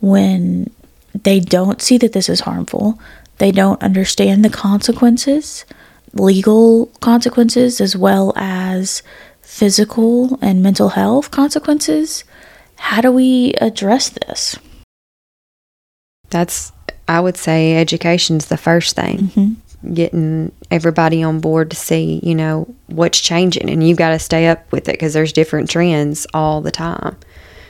when 0.00 0.70
they 1.14 1.38
don't 1.38 1.80
see 1.80 1.96
that 1.98 2.12
this 2.12 2.28
is 2.28 2.40
harmful? 2.40 2.98
They 3.38 3.52
don't 3.52 3.82
understand 3.82 4.44
the 4.44 4.50
consequences, 4.50 5.64
legal 6.12 6.86
consequences, 7.00 7.80
as 7.80 7.96
well 7.96 8.32
as 8.36 9.02
physical 9.42 10.38
and 10.42 10.62
mental 10.62 10.90
health 10.90 11.30
consequences. 11.30 12.24
How 12.76 13.00
do 13.00 13.12
we 13.12 13.54
address 13.54 14.08
this? 14.08 14.58
That's, 16.30 16.72
I 17.08 17.20
would 17.20 17.36
say, 17.36 17.76
education's 17.76 18.46
the 18.46 18.56
first 18.56 18.96
thing. 18.96 19.18
Mm-hmm. 19.18 19.94
Getting 19.94 20.52
everybody 20.70 21.22
on 21.22 21.38
board 21.38 21.70
to 21.70 21.76
see, 21.76 22.20
you 22.22 22.34
know, 22.34 22.74
what's 22.86 23.20
changing, 23.20 23.70
and 23.70 23.86
you've 23.86 23.98
got 23.98 24.10
to 24.10 24.18
stay 24.18 24.48
up 24.48 24.72
with 24.72 24.88
it 24.88 24.92
because 24.92 25.12
there's 25.12 25.32
different 25.32 25.70
trends 25.70 26.26
all 26.34 26.60
the 26.60 26.70
time. 26.72 27.16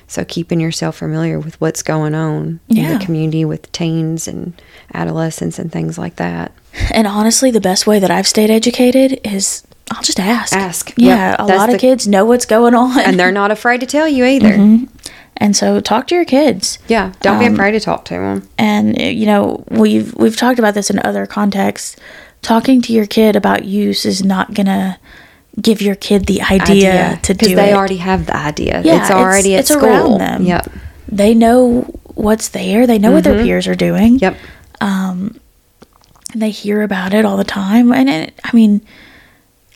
So 0.08 0.24
keeping 0.24 0.60
yourself 0.60 0.96
familiar 0.98 1.40
with 1.40 1.60
what's 1.60 1.82
going 1.82 2.14
on 2.14 2.60
in 2.68 2.98
the 2.98 3.04
community 3.04 3.44
with 3.44 3.70
teens 3.72 4.28
and 4.28 4.60
adolescents 4.94 5.58
and 5.58 5.70
things 5.72 5.98
like 5.98 6.16
that. 6.16 6.52
And 6.92 7.06
honestly, 7.06 7.50
the 7.50 7.60
best 7.60 7.86
way 7.86 7.98
that 7.98 8.10
I've 8.10 8.26
stayed 8.26 8.50
educated 8.50 9.18
is 9.24 9.66
I'll 9.90 10.02
just 10.02 10.20
ask. 10.20 10.52
Ask. 10.54 10.92
Yeah, 10.98 11.30
Yep, 11.30 11.40
a 11.40 11.46
that's 11.46 11.58
lot 11.58 11.66
the- 11.70 11.74
of 11.76 11.80
kids 11.80 12.06
know 12.06 12.26
what's 12.26 12.44
going 12.44 12.74
on. 12.74 13.00
And 13.00 13.18
they're 13.18 13.32
not 13.42 13.50
afraid 13.50 13.80
to 13.80 13.86
tell 13.86 14.06
you 14.06 14.24
either. 14.26 14.50
Mm-hmm. 14.50 14.84
And 15.38 15.56
so 15.56 15.80
talk 15.80 16.06
to 16.08 16.14
your 16.14 16.24
kids. 16.26 16.78
Yeah, 16.86 17.12
don't 17.20 17.38
be 17.38 17.46
afraid 17.46 17.72
to 17.72 17.80
talk 17.80 18.04
to 18.06 18.14
them. 18.14 18.48
And 18.58 18.98
uh, 19.00 19.04
you 19.04 19.24
know, 19.26 19.64
we've 19.70 20.14
we've 20.16 20.36
talked 20.36 20.58
about 20.58 20.74
this 20.74 20.90
in 20.90 20.98
other 20.98 21.26
contexts. 21.26 21.96
Talking 22.42 22.82
to 22.82 22.92
your 22.92 23.06
kid 23.06 23.36
about 23.36 23.64
use 23.64 24.04
is 24.04 24.22
not 24.22 24.52
going 24.54 24.66
to 24.66 24.98
give 25.60 25.80
your 25.80 25.94
kid 25.94 26.26
the 26.26 26.42
idea, 26.42 27.18
to 27.22 27.34
do 27.34 27.46
they 27.46 27.52
it. 27.52 27.56
They 27.56 27.72
already 27.74 27.96
have 27.96 28.26
the 28.26 28.36
idea. 28.36 28.82
Yeah, 28.84 29.00
it's 29.00 29.10
already 29.10 29.54
it's- 29.54 29.70
at 29.70 29.76
it's 29.76 29.84
around 29.84 30.18
them. 30.18 30.44
Yep. 30.44 30.70
they 31.08 31.34
know 31.34 31.82
what's 32.14 32.48
there. 32.48 32.86
They 32.86 32.98
know 32.98 33.12
what 33.12 33.24
their 33.24 33.34
mm-hmm. 33.34 33.44
peers 33.44 33.66
are 33.66 33.74
doing. 33.74 34.18
Yep. 34.18 34.36
Um, 34.80 35.40
and 36.36 36.42
they 36.42 36.50
hear 36.50 36.82
about 36.82 37.14
it 37.14 37.24
all 37.24 37.38
the 37.38 37.44
time 37.44 37.92
and 37.92 38.10
it, 38.10 38.38
i 38.44 38.54
mean 38.54 38.82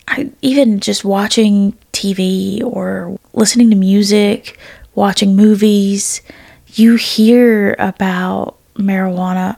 I, 0.07 0.29
even 0.43 0.79
just 0.79 1.03
watching 1.03 1.73
tv 1.91 2.63
or 2.63 3.17
listening 3.33 3.71
to 3.71 3.75
music 3.75 4.59
watching 4.93 5.35
movies 5.35 6.21
you 6.67 6.95
hear 6.97 7.75
about 7.79 8.57
marijuana 8.75 9.57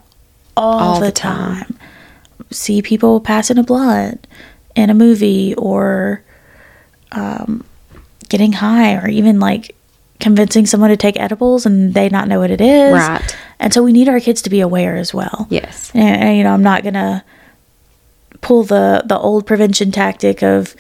all, 0.56 0.80
All 0.80 1.00
the, 1.00 1.08
the 1.08 1.12
time. 1.12 1.64
time. 1.64 1.80
see 2.52 2.82
people 2.82 3.20
passing 3.20 3.58
a 3.58 3.64
blunt 3.64 4.26
in 4.76 4.90
a 4.90 4.94
movie 4.94 5.54
or 5.56 6.24
um, 7.12 7.64
getting 8.30 8.54
high 8.54 8.96
or 8.96 9.08
even 9.08 9.40
like 9.40 9.76
convincing 10.20 10.66
someone 10.66 10.90
to 10.90 10.98
take 10.98 11.20
edibles 11.20 11.66
and 11.66 11.94
they 11.94 12.10
not 12.10 12.28
know 12.28 12.40
what 12.40 12.50
it 12.52 12.62
is 12.62 12.94
Right. 12.94 13.38
and 13.60 13.74
so 13.74 13.84
we 13.84 13.92
need 13.92 14.08
our 14.08 14.20
kids 14.20 14.42
to 14.44 14.50
be 14.50 14.62
aware 14.62 14.96
as 14.96 15.14
well 15.14 15.48
Yes. 15.50 15.92
and, 15.94 16.22
and, 16.24 16.38
you 16.38 16.44
know 16.44 16.54
i'm 16.54 16.64
not 16.64 16.84
gonna 16.84 17.24
pull 18.42 18.64
the 18.64 19.04
the 19.06 19.18
old 19.18 19.46
prevention 19.46 19.92
tactic 19.92 20.42
of 20.42 20.76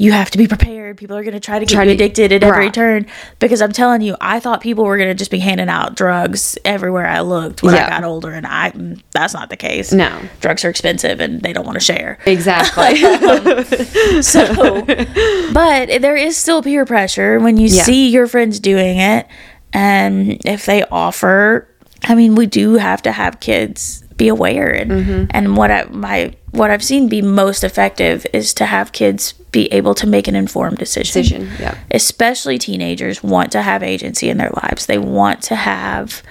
you 0.00 0.12
have 0.12 0.30
to 0.30 0.38
be 0.38 0.46
prepared 0.46 0.96
people 0.96 1.16
are 1.16 1.24
gonna 1.24 1.40
try 1.40 1.58
to 1.58 1.66
get 1.66 1.74
Try 1.74 1.82
you 1.82 1.88
to- 1.90 1.94
addicted 1.94 2.32
at 2.32 2.42
every 2.44 2.70
turn 2.70 3.06
because 3.40 3.60
i'm 3.60 3.72
telling 3.72 4.00
you 4.00 4.16
i 4.20 4.38
thought 4.40 4.60
people 4.60 4.84
were 4.84 4.96
gonna 4.96 5.12
just 5.14 5.30
be 5.30 5.40
handing 5.40 5.68
out 5.68 5.96
drugs 5.96 6.56
everywhere 6.64 7.06
i 7.06 7.20
looked 7.20 7.62
when 7.64 7.74
i 7.74 7.88
got 7.88 8.04
older 8.04 8.30
and 8.32 8.46
i 8.46 8.70
mm, 8.70 9.00
that's 9.12 9.34
not 9.34 9.50
the 9.50 9.56
case 9.56 9.92
No. 9.92 10.16
drugs 10.40 10.64
are 10.64 10.70
expensive 10.70 11.20
and 11.20 11.42
they 11.42 11.52
don't 11.52 11.66
want 11.66 11.74
to 11.76 11.84
share 11.84 12.18
Exactly. 12.26 12.96
so 14.22 14.82
but 15.52 16.00
there 16.00 16.16
is 16.16 16.36
still 16.36 16.62
peer 16.62 16.84
pressure 16.86 17.38
when 17.40 17.56
you 17.56 17.68
Yeah. 17.68 17.82
see 17.82 18.08
your 18.08 18.26
friends 18.26 18.60
doing 18.60 18.98
it 18.98 19.26
and 19.72 20.40
if 20.44 20.64
they 20.66 20.84
offer 20.84 21.68
i 22.04 22.14
mean 22.14 22.34
we 22.34 22.46
do 22.46 22.74
have 22.74 23.02
to 23.02 23.12
have 23.12 23.40
kids 23.40 24.04
be 24.16 24.28
aware 24.28 24.68
and 24.70 24.90
Mm-hmm. 24.90 25.24
and 25.30 25.56
what 25.56 25.70
i 25.70 25.84
my 25.90 26.34
what 26.52 26.70
i've 26.70 26.82
seen 26.84 27.08
be 27.08 27.20
most 27.22 27.62
effective 27.64 28.26
is 28.32 28.54
to 28.54 28.66
have 28.66 28.92
kids 28.92 29.32
be 29.60 29.64
able 29.78 29.94
to 30.02 30.06
make 30.06 30.26
an 30.28 30.36
informed 30.44 30.78
decision 30.78 31.22
Decision, 31.22 31.42
yep. 31.64 31.74
especially 31.90 32.56
teenagers 32.58 33.16
want 33.22 33.48
to 33.52 33.60
have 33.62 33.80
agency 33.94 34.26
in 34.32 34.36
their 34.38 34.52
lives 34.62 34.86
they 34.86 34.98
want 34.98 35.38
to 35.50 35.56
have 35.56 36.22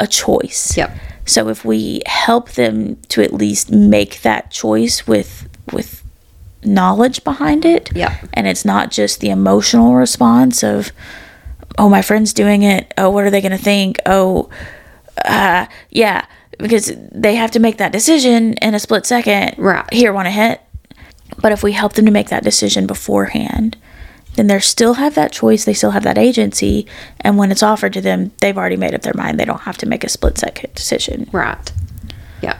a 0.00 0.06
choice 0.06 0.76
Yep. 0.76 0.90
so 1.24 1.48
if 1.54 1.64
we 1.64 2.02
help 2.06 2.44
them 2.62 2.96
to 3.12 3.22
at 3.26 3.32
least 3.32 3.70
make 3.70 4.12
that 4.22 4.50
choice 4.50 4.96
with 5.06 5.48
with 5.72 5.90
knowledge 6.64 7.22
behind 7.22 7.64
it, 7.64 7.84
Yep. 7.94 8.12
and 8.34 8.46
it's 8.48 8.64
not 8.64 8.90
just 8.90 9.20
the 9.20 9.30
emotional 9.30 9.94
response 9.94 10.64
of, 10.64 10.90
oh, 11.78 11.88
my 11.88 12.02
friend's 12.02 12.32
doing 12.32 12.62
it. 12.64 12.92
Oh, 12.98 13.10
what 13.10 13.24
are 13.24 13.30
they 13.30 13.40
going 13.40 13.56
to 13.56 13.64
think? 13.72 13.98
Oh, 14.04 14.48
uh, 15.24 15.66
yeah, 15.90 16.26
because 16.58 16.92
they 17.12 17.36
have 17.36 17.52
to 17.52 17.60
make 17.60 17.76
that 17.78 17.92
decision 17.92 18.54
in 18.54 18.74
a 18.74 18.80
split 18.80 19.06
second. 19.06 19.54
Right. 19.58 19.84
Here, 19.92 20.12
want 20.12 20.26
to 20.26 20.32
hit. 20.32 20.60
But 21.40 21.52
if 21.52 21.62
we 21.62 21.72
help 21.72 21.94
them 21.94 22.06
to 22.06 22.10
make 22.10 22.28
that 22.28 22.44
decision 22.44 22.86
beforehand, 22.86 23.76
then 24.36 24.46
they 24.46 24.60
still 24.60 24.94
have 24.94 25.14
that 25.14 25.32
choice. 25.32 25.64
They 25.64 25.74
still 25.74 25.90
have 25.90 26.04
that 26.04 26.18
agency. 26.18 26.86
And 27.20 27.36
when 27.38 27.50
it's 27.50 27.62
offered 27.62 27.92
to 27.94 28.00
them, 28.00 28.32
they've 28.40 28.56
already 28.56 28.76
made 28.76 28.94
up 28.94 29.02
their 29.02 29.14
mind. 29.14 29.40
They 29.40 29.44
don't 29.44 29.62
have 29.62 29.78
to 29.78 29.86
make 29.86 30.04
a 30.04 30.08
split 30.08 30.38
second 30.38 30.74
decision. 30.74 31.28
right. 31.32 31.72
Yeah. 32.42 32.58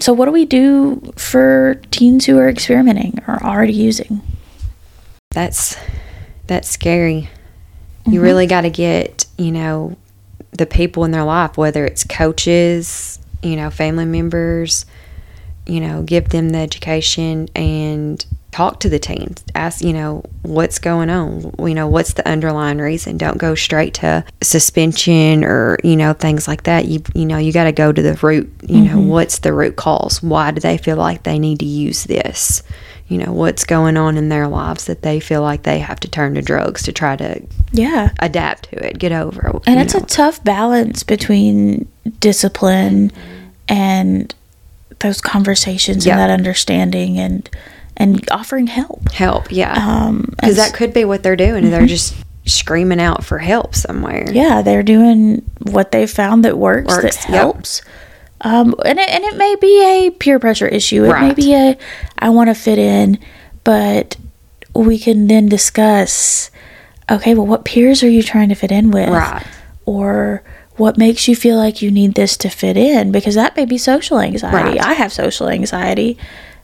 So, 0.00 0.12
what 0.12 0.26
do 0.26 0.32
we 0.32 0.46
do 0.46 1.12
for 1.16 1.80
teens 1.90 2.26
who 2.26 2.38
are 2.38 2.48
experimenting 2.48 3.18
or 3.28 3.42
already 3.42 3.74
using? 3.74 4.20
That's 5.30 5.76
that's 6.46 6.68
scary. 6.68 7.28
You 8.04 8.14
mm-hmm. 8.14 8.18
really 8.20 8.46
got 8.46 8.62
to 8.62 8.70
get, 8.70 9.26
you 9.38 9.52
know, 9.52 9.96
the 10.52 10.66
people 10.66 11.04
in 11.04 11.12
their 11.12 11.24
life, 11.24 11.56
whether 11.56 11.86
it's 11.86 12.04
coaches, 12.04 13.18
you 13.42 13.54
know, 13.54 13.70
family 13.70 14.04
members, 14.04 14.86
you 15.66 15.80
know, 15.80 16.02
give 16.02 16.30
them 16.30 16.50
the 16.50 16.58
education 16.58 17.48
and 17.54 18.24
talk 18.52 18.80
to 18.80 18.88
the 18.88 18.98
teens. 18.98 19.42
Ask, 19.54 19.82
you 19.82 19.92
know, 19.92 20.22
what's 20.42 20.78
going 20.78 21.10
on? 21.10 21.54
You 21.58 21.74
know, 21.74 21.88
what's 21.88 22.12
the 22.12 22.28
underlying 22.28 22.78
reason? 22.78 23.16
Don't 23.16 23.38
go 23.38 23.54
straight 23.54 23.94
to 23.94 24.24
suspension 24.42 25.44
or, 25.44 25.78
you 25.82 25.96
know, 25.96 26.12
things 26.12 26.46
like 26.46 26.64
that. 26.64 26.84
You 26.84 27.02
you 27.14 27.24
know, 27.24 27.38
you 27.38 27.52
got 27.52 27.64
to 27.64 27.72
go 27.72 27.92
to 27.92 28.02
the 28.02 28.14
root, 28.14 28.52
you 28.62 28.82
know, 28.82 28.96
mm-hmm. 28.96 29.08
what's 29.08 29.40
the 29.40 29.52
root 29.52 29.76
cause? 29.76 30.22
Why 30.22 30.50
do 30.50 30.60
they 30.60 30.78
feel 30.78 30.96
like 30.96 31.24
they 31.24 31.38
need 31.38 31.58
to 31.60 31.66
use 31.66 32.04
this? 32.04 32.62
You 33.08 33.18
know, 33.18 33.32
what's 33.32 33.64
going 33.64 33.96
on 33.96 34.16
in 34.16 34.28
their 34.28 34.48
lives 34.48 34.86
that 34.86 35.02
they 35.02 35.20
feel 35.20 35.42
like 35.42 35.64
they 35.64 35.80
have 35.80 36.00
to 36.00 36.08
turn 36.08 36.34
to 36.34 36.42
drugs 36.42 36.82
to 36.84 36.92
try 36.92 37.16
to 37.16 37.42
Yeah. 37.72 38.10
adapt 38.20 38.70
to 38.70 38.86
it, 38.86 38.98
get 38.98 39.12
over 39.12 39.48
it. 39.48 39.62
And 39.66 39.80
it's 39.80 39.94
know. 39.94 40.00
a 40.00 40.06
tough 40.06 40.42
balance 40.44 41.02
between 41.02 41.88
discipline 42.20 43.10
mm-hmm. 43.10 43.48
and 43.68 44.34
those 45.02 45.20
conversations 45.20 46.06
Yeah. 46.06 46.12
and 46.14 46.20
that 46.20 46.30
understanding 46.30 47.18
and 47.18 47.48
and 47.96 48.26
offering 48.30 48.66
help. 48.68 49.12
help, 49.12 49.52
yeah. 49.52 49.74
Um, 49.74 50.28
Because 50.30 50.50
and 50.50 50.58
that 50.58 50.74
could 50.74 50.94
be 50.94 51.04
what 51.04 51.22
they're 51.22 51.36
doing. 51.36 51.70
They're 51.70 51.86
just 51.86 52.14
screaming 52.46 53.00
out 53.00 53.22
for 53.22 53.38
help 53.38 53.74
somewhere. 53.74 54.24
yeah, 54.32 54.62
they're 54.62 54.82
doing 54.82 55.42
what 55.70 55.92
they 55.92 56.06
found 56.06 56.44
that 56.44 56.56
works, 56.58 56.88
Works, 56.88 57.16
that 57.26 57.30
yep. 57.30 57.40
helps. 57.42 57.82
Um, 58.40 58.74
and 58.84 58.98
it, 58.98 59.08
and 59.08 59.22
it 59.24 59.36
may 59.36 59.54
be 59.60 60.06
a 60.06 60.10
peer 60.10 60.38
pressure 60.40 60.66
issue. 60.66 61.04
It 61.04 61.12
may 61.20 61.34
be 61.34 61.54
a 61.54 61.76
I 62.18 62.30
want 62.30 62.48
to 62.48 62.54
fit 62.54 62.78
in, 62.78 63.18
but 63.62 64.16
we 64.74 64.98
can 64.98 65.26
then 65.28 65.48
discuss. 65.48 66.50
Okay, 67.10 67.34
well, 67.34 67.46
what 67.46 67.64
peers 67.66 68.02
are 68.02 68.08
you 68.08 68.22
trying 68.22 68.48
to 68.48 68.54
fit 68.54 68.72
in 68.72 68.90
with? 68.90 69.10
Right. 69.10 69.46
Or 69.84 70.42
what 70.76 70.96
makes 70.96 71.28
you 71.28 71.36
feel 71.36 71.56
like 71.56 71.82
you 71.82 71.90
need 71.90 72.14
this 72.14 72.36
to 72.38 72.48
fit 72.48 72.76
in 72.76 73.12
because 73.12 73.34
that 73.34 73.56
may 73.56 73.64
be 73.64 73.78
social 73.78 74.18
anxiety. 74.18 74.78
Right. 74.78 74.80
I 74.80 74.94
have 74.94 75.12
social 75.12 75.48
anxiety. 75.48 76.16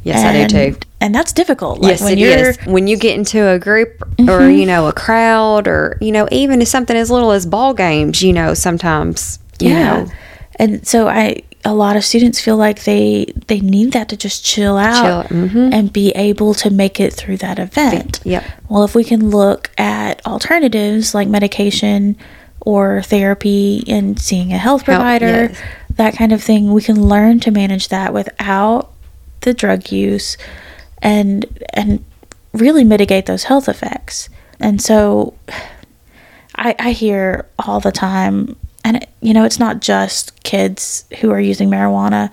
Yes, 0.04 0.24
I 0.24 0.46
do 0.46 0.72
too. 0.72 0.78
And 1.00 1.14
that's 1.14 1.32
difficult. 1.32 1.80
Like 1.80 1.90
yes, 1.90 2.02
when 2.02 2.12
it 2.14 2.18
you're 2.18 2.50
is. 2.50 2.58
When 2.66 2.86
you 2.86 2.96
get 2.96 3.16
into 3.18 3.46
a 3.46 3.58
group 3.58 4.00
or 4.00 4.06
Mm-hmm. 4.40 4.58
you 4.58 4.66
know 4.66 4.86
a 4.88 4.92
crowd 4.92 5.68
or 5.68 5.98
you 6.00 6.12
know 6.12 6.28
even 6.30 6.62
if 6.62 6.68
something 6.68 6.96
as 6.96 7.10
little 7.10 7.32
as 7.32 7.46
ball 7.46 7.74
games, 7.74 8.22
you 8.22 8.32
know 8.32 8.54
sometimes 8.54 9.38
you 9.60 9.70
yeah. 9.70 10.02
know 10.04 10.10
And 10.56 10.86
so 10.86 11.08
I 11.08 11.42
a 11.64 11.74
lot 11.74 11.96
of 11.96 12.04
students 12.04 12.40
feel 12.40 12.56
like 12.56 12.84
they 12.84 13.26
they 13.48 13.60
need 13.60 13.92
that 13.92 14.08
to 14.08 14.16
just 14.16 14.44
chill 14.44 14.76
out 14.78 15.28
Chill, 15.28 15.38
mhm. 15.48 15.74
and 15.74 15.92
be 15.92 16.10
able 16.12 16.54
to 16.54 16.70
make 16.70 17.00
it 17.00 17.12
through 17.12 17.36
that 17.38 17.58
event. 17.58 18.20
Yep. 18.24 18.44
Well, 18.68 18.84
if 18.84 18.94
we 18.94 19.04
can 19.04 19.30
look 19.30 19.70
at 19.76 20.24
alternatives 20.26 21.14
like 21.14 21.28
medication 21.28 22.16
or 22.68 23.00
therapy 23.00 23.82
and 23.88 24.20
seeing 24.20 24.52
a 24.52 24.58
health 24.58 24.82
Help, 24.82 24.98
provider, 24.98 25.48
yes. 25.48 25.62
that 25.96 26.14
kind 26.14 26.34
of 26.34 26.42
thing, 26.42 26.70
we 26.70 26.82
can 26.82 27.08
learn 27.08 27.40
to 27.40 27.50
manage 27.50 27.88
that 27.88 28.12
without 28.12 28.92
the 29.40 29.54
drug 29.54 29.90
use 29.90 30.36
and 31.00 31.46
and 31.72 32.04
really 32.52 32.84
mitigate 32.84 33.24
those 33.24 33.44
health 33.44 33.70
effects. 33.70 34.28
And 34.60 34.82
so 34.82 35.32
I, 36.56 36.74
I 36.78 36.92
hear 36.92 37.48
all 37.58 37.80
the 37.80 37.90
time, 37.90 38.54
and 38.84 38.98
it, 38.98 39.08
you 39.22 39.32
know, 39.32 39.44
it's 39.44 39.58
not 39.58 39.80
just 39.80 40.42
kids 40.42 41.06
who 41.22 41.30
are 41.30 41.40
using 41.40 41.70
marijuana. 41.70 42.30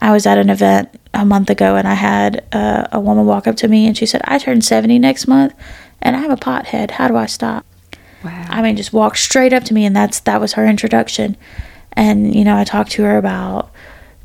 I 0.00 0.12
was 0.12 0.24
at 0.24 0.38
an 0.38 0.48
event 0.48 0.88
a 1.12 1.26
month 1.26 1.50
ago, 1.50 1.76
and 1.76 1.86
I 1.86 1.94
had 1.94 2.42
uh, 2.52 2.86
a 2.90 3.00
woman 3.00 3.26
walk 3.26 3.46
up 3.46 3.56
to 3.56 3.68
me, 3.68 3.86
and 3.86 3.94
she 3.94 4.06
said, 4.06 4.22
"I 4.24 4.38
turn 4.38 4.62
seventy 4.62 4.98
next 4.98 5.28
month, 5.28 5.52
and 6.00 6.16
I'm 6.16 6.30
a 6.30 6.38
pothead. 6.38 6.92
How 6.92 7.06
do 7.06 7.16
I 7.18 7.26
stop?" 7.26 7.66
Wow. 8.24 8.46
I 8.48 8.62
mean, 8.62 8.76
just 8.76 8.92
walked 8.92 9.18
straight 9.18 9.52
up 9.52 9.64
to 9.64 9.74
me, 9.74 9.84
and 9.84 9.94
that's 9.94 10.20
that 10.20 10.40
was 10.40 10.54
her 10.54 10.66
introduction. 10.66 11.36
And 11.92 12.34
you 12.34 12.44
know, 12.44 12.56
I 12.56 12.64
talked 12.64 12.92
to 12.92 13.02
her 13.04 13.18
about 13.18 13.70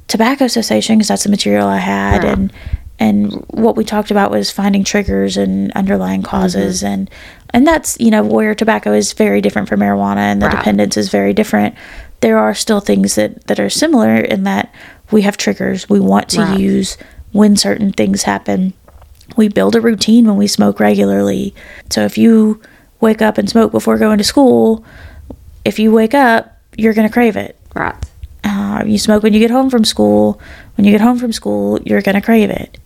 tobacco 0.07 0.47
cessation 0.47 0.97
because 0.97 1.09
that's 1.09 1.23
the 1.23 1.29
material 1.29 1.67
I 1.67 1.77
had, 1.77 2.23
and 2.23 2.53
and 2.99 3.31
what 3.49 3.77
we 3.77 3.85
talked 3.85 4.11
about 4.11 4.31
was 4.31 4.51
finding 4.51 4.83
triggers 4.83 5.37
and 5.37 5.71
underlying 5.73 6.21
mm-hmm. 6.21 6.29
causes, 6.29 6.83
and 6.83 7.09
and 7.51 7.65
that's 7.65 7.97
you 7.99 8.11
know 8.11 8.23
where 8.23 8.53
tobacco 8.53 8.93
is 8.93 9.13
very 9.13 9.41
different 9.41 9.69
from 9.69 9.79
marijuana, 9.79 10.17
and 10.17 10.41
the 10.41 10.47
Right. 10.47 10.57
dependence 10.57 10.97
is 10.97 11.09
very 11.09 11.33
different. 11.33 11.75
There 12.21 12.37
are 12.37 12.53
still 12.53 12.81
things 12.81 13.15
that 13.15 13.47
that 13.47 13.59
are 13.59 13.69
similar 13.69 14.15
in 14.15 14.43
that 14.43 14.73
we 15.11 15.21
have 15.21 15.37
triggers 15.37 15.89
we 15.89 15.99
want 15.99 16.29
to 16.29 16.41
Right. 16.41 16.59
use 16.59 16.97
when 17.31 17.55
certain 17.55 17.91
things 17.93 18.23
happen. 18.23 18.73
We 19.37 19.47
build 19.47 19.75
a 19.75 19.81
routine 19.81 20.25
when 20.25 20.37
we 20.37 20.47
smoke 20.47 20.79
regularly. 20.79 21.53
So 21.89 22.03
if 22.03 22.17
you 22.17 22.59
wake 23.01 23.21
up 23.21 23.37
and 23.37 23.49
smoke 23.49 23.71
before 23.71 23.97
going 23.97 24.17
to 24.17 24.23
school, 24.23 24.83
if 25.65 25.79
you 25.79 25.91
wake 25.91 26.13
up, 26.13 26.57
you're 26.77 26.93
going 26.93 27.07
to 27.07 27.13
crave 27.13 27.35
it. 27.35 27.57
right. 27.73 27.95
Uh, 28.43 28.83
you 28.85 28.97
smoke 28.97 29.21
when 29.21 29.33
you 29.33 29.39
get 29.39 29.51
home 29.51 29.69
from 29.69 29.83
school. 29.83 30.39
When 30.75 30.85
you 30.85 30.91
get 30.91 31.01
home 31.01 31.19
from 31.19 31.33
school, 31.33 31.79
you're 31.83 32.01
going 32.01 32.15
to 32.15 32.21
crave 32.21 32.49
it. 32.49 32.79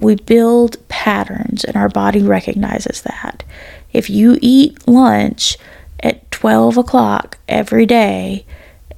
We 0.00 0.16
build 0.16 0.76
patterns, 0.88 1.64
and 1.64 1.76
our 1.76 1.88
body 1.88 2.22
recognizes 2.22 3.02
that. 3.02 3.44
If 3.92 4.10
you 4.10 4.36
eat 4.42 4.86
lunch 4.86 5.56
at 6.00 6.30
12 6.32 6.76
o'clock 6.76 7.38
every 7.48 7.86
day, 7.86 8.44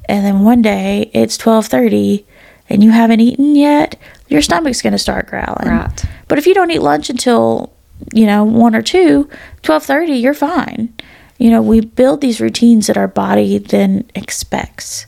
and 0.09 0.25
then 0.25 0.41
one 0.41 0.63
day 0.63 1.11
it's 1.13 1.37
12:30, 1.37 2.25
and 2.69 2.83
you 2.83 2.91
haven't 2.91 3.21
eaten 3.21 3.55
yet, 3.55 3.97
your 4.29 4.43
stomach's 4.43 4.83
going 4.83 4.93
to 4.95 4.99
start 4.99 5.27
growling. 5.27 5.69
Right. 5.69 6.05
But 6.27 6.39
if 6.39 6.47
you 6.47 6.55
don't 6.55 6.71
eat 6.71 6.83
lunch 6.83 7.11
until 7.11 7.73
you 8.13 8.27
know 8.27 8.45
one 8.45 8.75
or 8.75 8.83
two, 8.83 9.29
12:30, 9.63 10.21
you're 10.21 10.35
fine. 10.35 10.93
You 11.39 11.51
know, 11.51 11.63
we 11.63 11.81
build 11.81 12.21
these 12.21 12.41
routines 12.41 12.89
that 12.89 12.97
our 12.97 13.09
body 13.09 13.59
then 13.59 14.11
expects. 14.15 15.07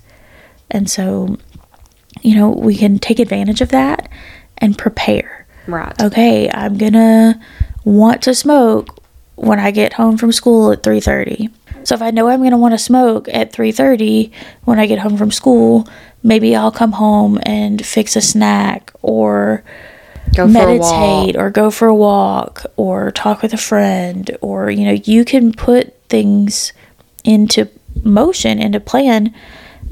And 0.70 0.88
so, 0.88 1.38
you 2.22 2.36
know, 2.36 2.50
we 2.50 2.76
can 2.76 3.00
take 3.00 3.18
advantage 3.18 3.60
of 3.60 3.70
that 3.70 4.08
and 4.58 4.78
prepare. 4.78 5.46
Right. 5.66 6.00
Okay, 6.00 6.48
I'm 6.52 6.78
going 6.78 6.92
to 6.92 7.40
want 7.84 8.22
to 8.22 8.34
smoke 8.34 9.00
when 9.34 9.58
I 9.58 9.70
get 9.70 9.94
home 9.94 10.16
from 10.16 10.32
school 10.32 10.70
at 10.70 10.82
3:30. 10.82 11.50
So 11.82 11.94
if 11.94 12.02
I 12.02 12.10
know 12.10 12.28
I'm 12.28 12.40
going 12.40 12.50
to 12.50 12.56
want 12.56 12.74
to 12.74 12.78
smoke 12.78 13.28
at 13.32 13.52
3:30 13.52 14.30
when 14.64 14.78
I 14.78 14.86
get 14.86 15.00
home 15.00 15.16
from 15.16 15.30
school, 15.30 15.88
maybe 16.22 16.54
I'll 16.54 16.70
come 16.70 16.92
home 16.92 17.40
and 17.44 17.84
fix 17.84 18.16
a 18.16 18.20
snack 18.20 18.92
or 19.02 19.64
Go 20.34 20.46
for 20.50 20.58
a 20.58 20.76
walk. 20.76 21.00
meditate 21.00 21.36
or 21.36 21.50
go 21.50 21.70
for 21.70 21.88
a 21.88 21.94
walk 21.94 22.64
or 22.76 23.10
talk 23.10 23.42
with 23.42 23.52
a 23.52 23.56
friend 23.58 24.36
or 24.40 24.70
you 24.70 24.84
know 24.84 24.92
you 25.04 25.24
can 25.24 25.52
put 25.52 25.94
things 26.08 26.72
into 27.24 27.68
motion 28.04 28.58
into 28.60 28.80
plan 28.80 29.34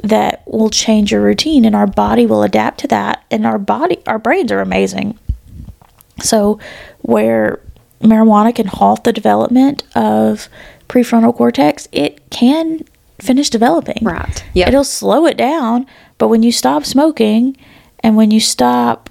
that 0.05 0.43
will 0.47 0.71
change 0.71 1.11
your 1.11 1.21
routine 1.21 1.65
and 1.65 1.75
our 1.75 1.87
body 1.87 2.25
will 2.25 2.43
adapt 2.43 2.79
to 2.81 2.87
that 2.87 3.25
and 3.31 3.45
our 3.45 3.59
body 3.59 3.99
our 4.07 4.19
brains 4.19 4.53
are 4.53 4.61
amazing 4.61 5.19
so 6.23 6.59
where 7.03 7.61
marijuana 8.01 8.55
can 8.55 8.67
halt 8.69 9.03
the 9.05 9.13
development 9.13 9.83
of 9.97 10.49
prefrontal 10.89 11.35
cortex 11.37 11.89
it 11.93 12.21
can 12.31 12.81
finish 13.21 13.51
developing 13.51 13.99
Right. 14.03 14.45
yeah 14.55 14.69
it'll 14.69 14.85
slow 14.85 15.27
it 15.27 15.37
down 15.37 15.85
but 16.17 16.29
when 16.29 16.43
you 16.45 16.53
stop 16.53 16.85
smoking 16.85 17.57
and 18.01 18.17
when 18.17 18.31
you 18.31 18.39
stop 18.41 19.11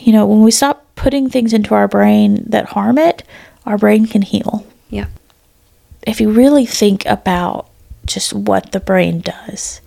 you 0.00 0.12
know 0.12 0.26
when 0.26 0.42
we 0.42 0.50
stop 0.50 0.84
putting 0.96 1.28
things 1.30 1.52
into 1.52 1.74
our 1.74 1.88
brain 1.88 2.44
that 2.48 2.66
harm 2.66 2.98
it 2.98 3.22
our 3.66 3.78
brain 3.78 4.06
can 4.06 4.22
heal 4.22 4.66
Yeah. 4.90 5.06
if 6.06 6.20
you 6.20 6.30
really 6.30 6.66
think 6.66 7.04
about 7.06 7.68
just 8.06 8.32
what 8.32 8.72
the 8.72 8.80
brain 8.80 9.20
does 9.20 9.80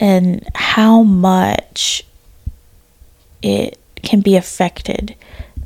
and 0.00 0.46
how 0.54 1.02
much 1.02 2.04
it 3.42 3.78
can 4.02 4.20
be 4.20 4.36
affected 4.36 5.14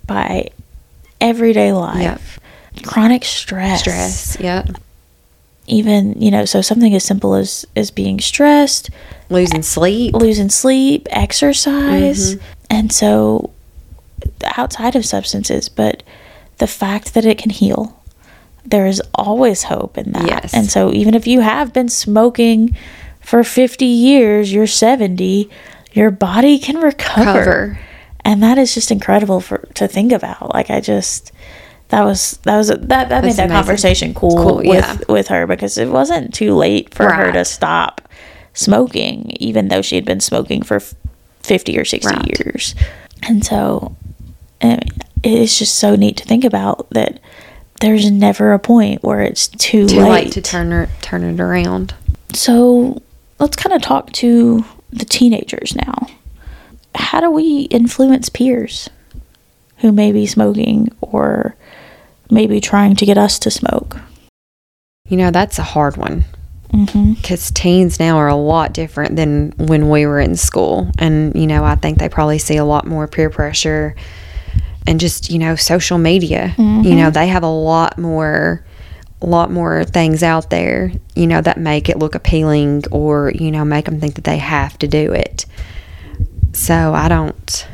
by 0.07 0.51
everyday 1.21 1.73
life 1.73 2.39
chronic 2.85 3.25
stress 3.25 3.81
Stress. 3.81 4.37
Yep. 4.41 4.71
even 5.67 6.21
you 6.21 6.31
know 6.31 6.45
so 6.45 6.61
something 6.63 6.95
as 6.95 7.05
simple 7.05 7.35
as 7.35 7.65
as 7.75 7.91
being 7.91 8.21
stressed 8.21 8.91
Losing 9.31 9.63
sleep. 9.63 10.15
losing 10.15 10.49
sleep, 10.49 11.07
exercise. 11.11 12.37
Mm-hmm. 12.37 12.45
And 12.71 12.91
so, 12.91 13.51
outside 14.45 14.95
of 14.97 15.05
substances, 15.05 15.69
but 15.69 16.03
the 16.59 16.67
fact 16.67 17.15
that 17.15 17.25
it 17.25 17.39
can 17.39 17.51
heal, 17.51 18.01
there 18.65 18.87
is 18.87 19.01
always 19.15 19.65
hope 19.65 19.97
in 19.99 20.13
that. 20.13 20.27
Yes. 20.27 20.55
And 20.55 20.71
so, 20.71 20.93
even 20.93 21.15
if 21.15 21.27
you 21.27 21.41
have 21.41 21.73
been 21.73 21.89
smoking 21.89 22.77
for 23.21 23.43
50 23.45 23.85
years, 23.85 24.53
you're 24.53 24.67
70, 24.67 25.49
your 25.93 26.11
body 26.11 26.59
can 26.59 26.77
recover. 26.79 27.25
Cover. 27.25 27.79
And 28.25 28.43
that 28.43 28.59
is 28.59 28.75
just 28.75 28.91
incredible 28.91 29.41
for 29.41 29.59
to 29.75 29.89
think 29.89 30.13
about. 30.13 30.53
Like, 30.55 30.71
I 30.71 30.81
just. 30.81 31.33
That 31.91 32.03
was 32.05 32.39
that 32.43 32.59
was 32.59 32.69
that 32.69 32.87
that 32.89 32.91
made 32.91 33.09
that 33.09 33.23
amazing. 33.23 33.49
conversation 33.49 34.13
cool, 34.15 34.37
Cool, 34.37 34.57
with 34.59 34.67
yeah. 34.69 34.99
with 35.09 35.29
her 35.29 35.47
because 35.47 35.79
it 35.79 35.89
wasn't 35.89 36.35
too 36.35 36.55
late 36.55 36.93
for 36.93 37.11
her 37.11 37.33
to 37.33 37.47
stop 37.47 38.03
smoking, 38.53 39.31
even 39.41 39.69
though 39.69 39.81
she 39.81 39.95
had 39.95 40.05
been 40.05 40.21
smoking 40.21 40.61
for 40.63 40.81
50 40.81 41.79
or 41.79 41.87
60 41.87 42.15
Right. 42.15 42.39
years. 42.41 42.75
And 43.23 43.43
so 43.43 43.97
I 44.61 44.81
it's 45.23 45.59
just 45.59 45.77
so 45.77 45.97
neat 45.97 46.17
to 46.19 46.25
think 46.25 46.45
about 46.45 46.89
that 46.91 47.21
there's 47.81 48.11
never 48.11 48.53
a 48.53 48.59
point 48.59 49.03
where 49.03 49.21
it's 49.21 49.49
too, 49.49 49.87
Too 49.87 50.01
late. 50.01 50.11
late 50.11 50.33
to 50.33 50.43
turn 50.43 50.71
her, 50.71 50.89
turn 51.01 51.23
it 51.23 51.41
around. 51.41 51.95
So 52.33 53.03
let's 53.39 53.57
kind 53.57 53.75
of 53.75 53.83
talk 53.83 54.13
to 54.15 54.65
the 54.91 55.05
teenagers 55.05 55.77
now. 55.77 56.07
How 56.95 57.21
do 57.21 57.31
we 57.31 57.63
influence 57.63 58.29
peers 58.29 58.89
who 59.79 59.93
may 59.93 60.11
be 60.11 60.27
smoking 60.27 60.91
or 61.01 61.55
maybe 62.31 62.61
trying 62.61 62.97
to 62.97 63.07
get 63.07 63.19
us 63.19 63.39
to 63.41 63.51
smoke? 63.51 63.99
You 65.09 65.17
know, 65.17 65.31
that's 65.31 65.59
a 65.59 65.63
hard 65.63 65.97
one 65.97 66.25
mm-hmm. 66.73 67.15
because 67.15 67.51
teens 67.53 68.01
now 68.01 68.17
are 68.17 68.29
a 68.29 68.35
lot 68.35 68.73
different 68.73 69.17
than 69.17 69.53
when 69.57 69.89
we 69.89 70.05
were 70.05 70.21
in 70.21 70.37
school. 70.37 70.91
And, 70.99 71.35
you 71.37 71.47
know, 71.47 71.65
I 71.65 71.77
think 71.77 71.99
they 71.99 72.09
probably 72.09 72.39
see 72.39 72.57
a 72.57 72.65
lot 72.65 72.87
more 72.87 73.07
peer 73.07 73.31
pressure 73.31 73.95
and 74.89 74.99
just, 74.99 75.31
you 75.31 75.39
know, 75.39 75.55
social 75.55 75.99
media. 75.99 76.55
You 76.59 76.65
know, 76.65 77.05
mm-hmm. 77.05 77.13
they 77.13 77.29
have 77.29 77.45
a 77.45 77.51
lot 77.51 77.97
more. 77.97 78.65
Lot 79.21 79.51
more 79.51 79.83
things 79.83 80.23
out 80.23 80.49
there, 80.49 80.93
you 81.17 81.27
know, 81.27 81.41
that 81.41 81.59
make 81.59 81.89
it 81.89 81.99
look 81.99 82.15
appealing 82.15 82.85
or, 82.93 83.33
you 83.35 83.51
know, 83.51 83.65
make 83.65 83.87
them 83.87 83.99
think 83.99 84.15
that 84.15 84.23
they 84.23 84.39
have 84.39 84.79
to 84.79 84.87
do 84.87 85.13
it. 85.13 85.45
So 86.53 86.95
I 86.95 87.09
don't, 87.09 87.67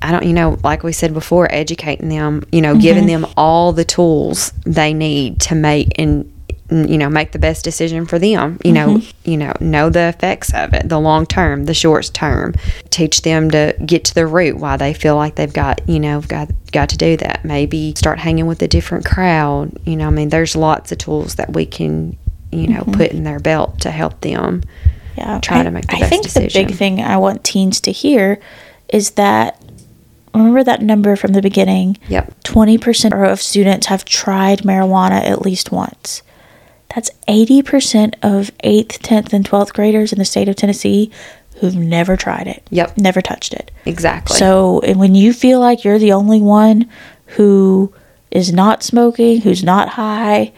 I 0.00 0.12
don't, 0.12 0.24
you 0.24 0.32
know, 0.32 0.56
like 0.62 0.84
we 0.84 0.92
said 0.92 1.12
before, 1.12 1.52
educating 1.52 2.10
them, 2.10 2.44
you 2.52 2.60
know, 2.60 2.76
giving 2.76 3.08
mm-hmm. 3.08 3.22
them 3.22 3.32
all 3.36 3.72
the 3.72 3.84
tools 3.84 4.52
they 4.64 4.94
need 4.94 5.40
to 5.40 5.56
make 5.56 5.98
and, 5.98 6.32
you 6.70 6.98
know, 6.98 7.08
make 7.08 7.32
the 7.32 7.38
best 7.38 7.64
decision 7.64 8.06
for 8.06 8.18
them. 8.18 8.58
You 8.64 8.72
know, 8.72 8.88
mm-hmm. 8.98 9.30
you 9.30 9.36
know, 9.36 9.54
know 9.60 9.90
the 9.90 10.08
effects 10.08 10.52
of 10.54 10.74
it, 10.74 10.88
the 10.88 10.98
long 10.98 11.26
term, 11.26 11.66
the 11.66 11.74
short 11.74 12.10
term. 12.12 12.54
Teach 12.90 13.22
them 13.22 13.50
to 13.52 13.74
get 13.84 14.04
to 14.06 14.14
the 14.14 14.26
root 14.26 14.56
why 14.56 14.76
they 14.76 14.94
feel 14.94 15.16
like 15.16 15.36
they've 15.36 15.52
got, 15.52 15.86
you 15.88 16.00
know, 16.00 16.20
got 16.22 16.50
got 16.72 16.88
to 16.90 16.96
do 16.96 17.16
that. 17.18 17.44
Maybe 17.44 17.94
start 17.96 18.18
hanging 18.18 18.46
with 18.46 18.62
a 18.62 18.68
different 18.68 19.04
crowd. 19.04 19.78
You 19.86 19.96
know, 19.96 20.06
I 20.08 20.10
mean, 20.10 20.28
there's 20.28 20.56
lots 20.56 20.92
of 20.92 20.98
tools 20.98 21.36
that 21.36 21.52
we 21.52 21.66
can 21.66 22.16
you 22.52 22.68
know, 22.68 22.80
mm-hmm. 22.80 22.92
put 22.92 23.12
in 23.12 23.24
their 23.24 23.40
belt 23.40 23.80
to 23.80 23.90
help 23.90 24.20
them. 24.20 24.62
yeah 25.16 25.38
try 25.40 25.60
I, 25.60 25.62
to 25.64 25.70
make 25.70 25.86
the 25.86 25.96
I 25.96 26.00
best 26.00 26.10
think 26.10 26.32
the 26.32 26.50
big 26.52 26.74
thing 26.74 27.00
i 27.00 27.16
want 27.16 27.44
teens 27.44 27.80
to 27.82 27.92
hear 27.92 28.38
is 28.88 29.12
that 29.12 29.62
remember 30.34 30.62
that 30.64 30.82
number 30.82 31.16
from 31.16 31.32
the 31.32 31.42
beginning 31.42 31.98
Yep. 32.08 32.42
20% 32.44 33.32
of 33.32 33.40
students 33.40 33.86
have 33.86 34.04
tried 34.04 34.60
marijuana 34.60 35.22
at 35.22 35.42
least 35.42 35.72
once 35.72 36.22
that's 36.96 37.10
80% 37.28 38.14
of 38.22 38.56
8th 38.64 38.98
10th 39.00 39.34
and 39.34 39.48
12th 39.48 39.74
graders 39.74 40.14
in 40.14 40.18
the 40.18 40.24
state 40.24 40.48
of 40.48 40.56
tennessee 40.56 41.12
who've 41.60 41.76
never 41.76 42.16
tried 42.16 42.46
it. 42.46 42.66
Yep. 42.70 42.98
never 42.98 43.22
touched 43.22 43.54
it. 43.54 43.70
Exactly. 43.84 44.36
so 44.36 44.80
and 44.80 44.98
when 44.98 45.14
you 45.14 45.32
feel 45.32 45.60
like 45.60 45.84
you're 45.84 45.98
the 45.98 46.12
only 46.12 46.40
one 46.40 46.90
who 47.26 47.92
is 48.30 48.52
not 48.52 48.82
smoking 48.82 49.42
who's 49.42 49.62
not 49.62 49.90
high 49.90 50.52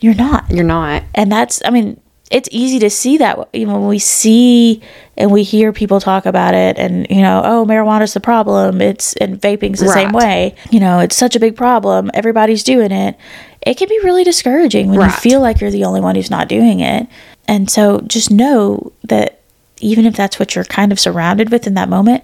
you're 0.00 0.14
not. 0.14 0.50
You're 0.50 0.64
not. 0.64 1.04
and 1.14 1.30
that's 1.30 1.62
i 1.64 1.70
mean 1.70 2.00
it's 2.30 2.48
easy 2.50 2.78
to 2.78 2.90
see 2.90 3.18
that 3.18 3.48
you 3.52 3.66
know 3.66 3.74
when 3.74 3.88
we 3.88 3.98
see 3.98 4.82
and 5.16 5.30
we 5.30 5.42
hear 5.42 5.72
people 5.72 6.00
talk 6.00 6.26
about 6.26 6.54
it 6.54 6.78
and 6.78 7.06
you 7.10 7.20
know 7.20 7.42
oh 7.44 7.64
marijuana's 7.66 8.14
the 8.14 8.20
problem 8.20 8.80
it's 8.80 9.14
and 9.16 9.40
vaping's 9.40 9.80
the 9.80 9.88
same 9.88 10.12
way. 10.12 10.54
You 10.70 10.80
know 10.80 11.00
it's 11.00 11.16
such 11.16 11.36
a 11.36 11.40
big 11.40 11.56
problem. 11.56 12.10
Everybody's 12.14 12.64
doing 12.64 12.90
it 12.90 13.16
it 13.66 13.76
can 13.76 13.88
be 13.88 13.98
really 14.04 14.24
discouraging 14.24 14.90
when 14.90 15.00
you 15.00 15.10
feel 15.16 15.40
like 15.40 15.60
you're 15.60 15.70
the 15.70 15.84
only 15.84 16.00
one 16.00 16.14
who's 16.14 16.30
not 16.30 16.48
doing 16.48 16.80
it 16.80 17.06
and 17.48 17.70
so 17.70 18.00
just 18.02 18.30
know 18.30 18.92
that 19.04 19.40
even 19.80 20.06
if 20.06 20.14
that's 20.16 20.38
what 20.38 20.54
you're 20.54 20.64
kind 20.64 20.92
of 20.92 21.00
surrounded 21.00 21.50
with 21.50 21.66
in 21.66 21.74
that 21.74 21.88
moment 21.88 22.22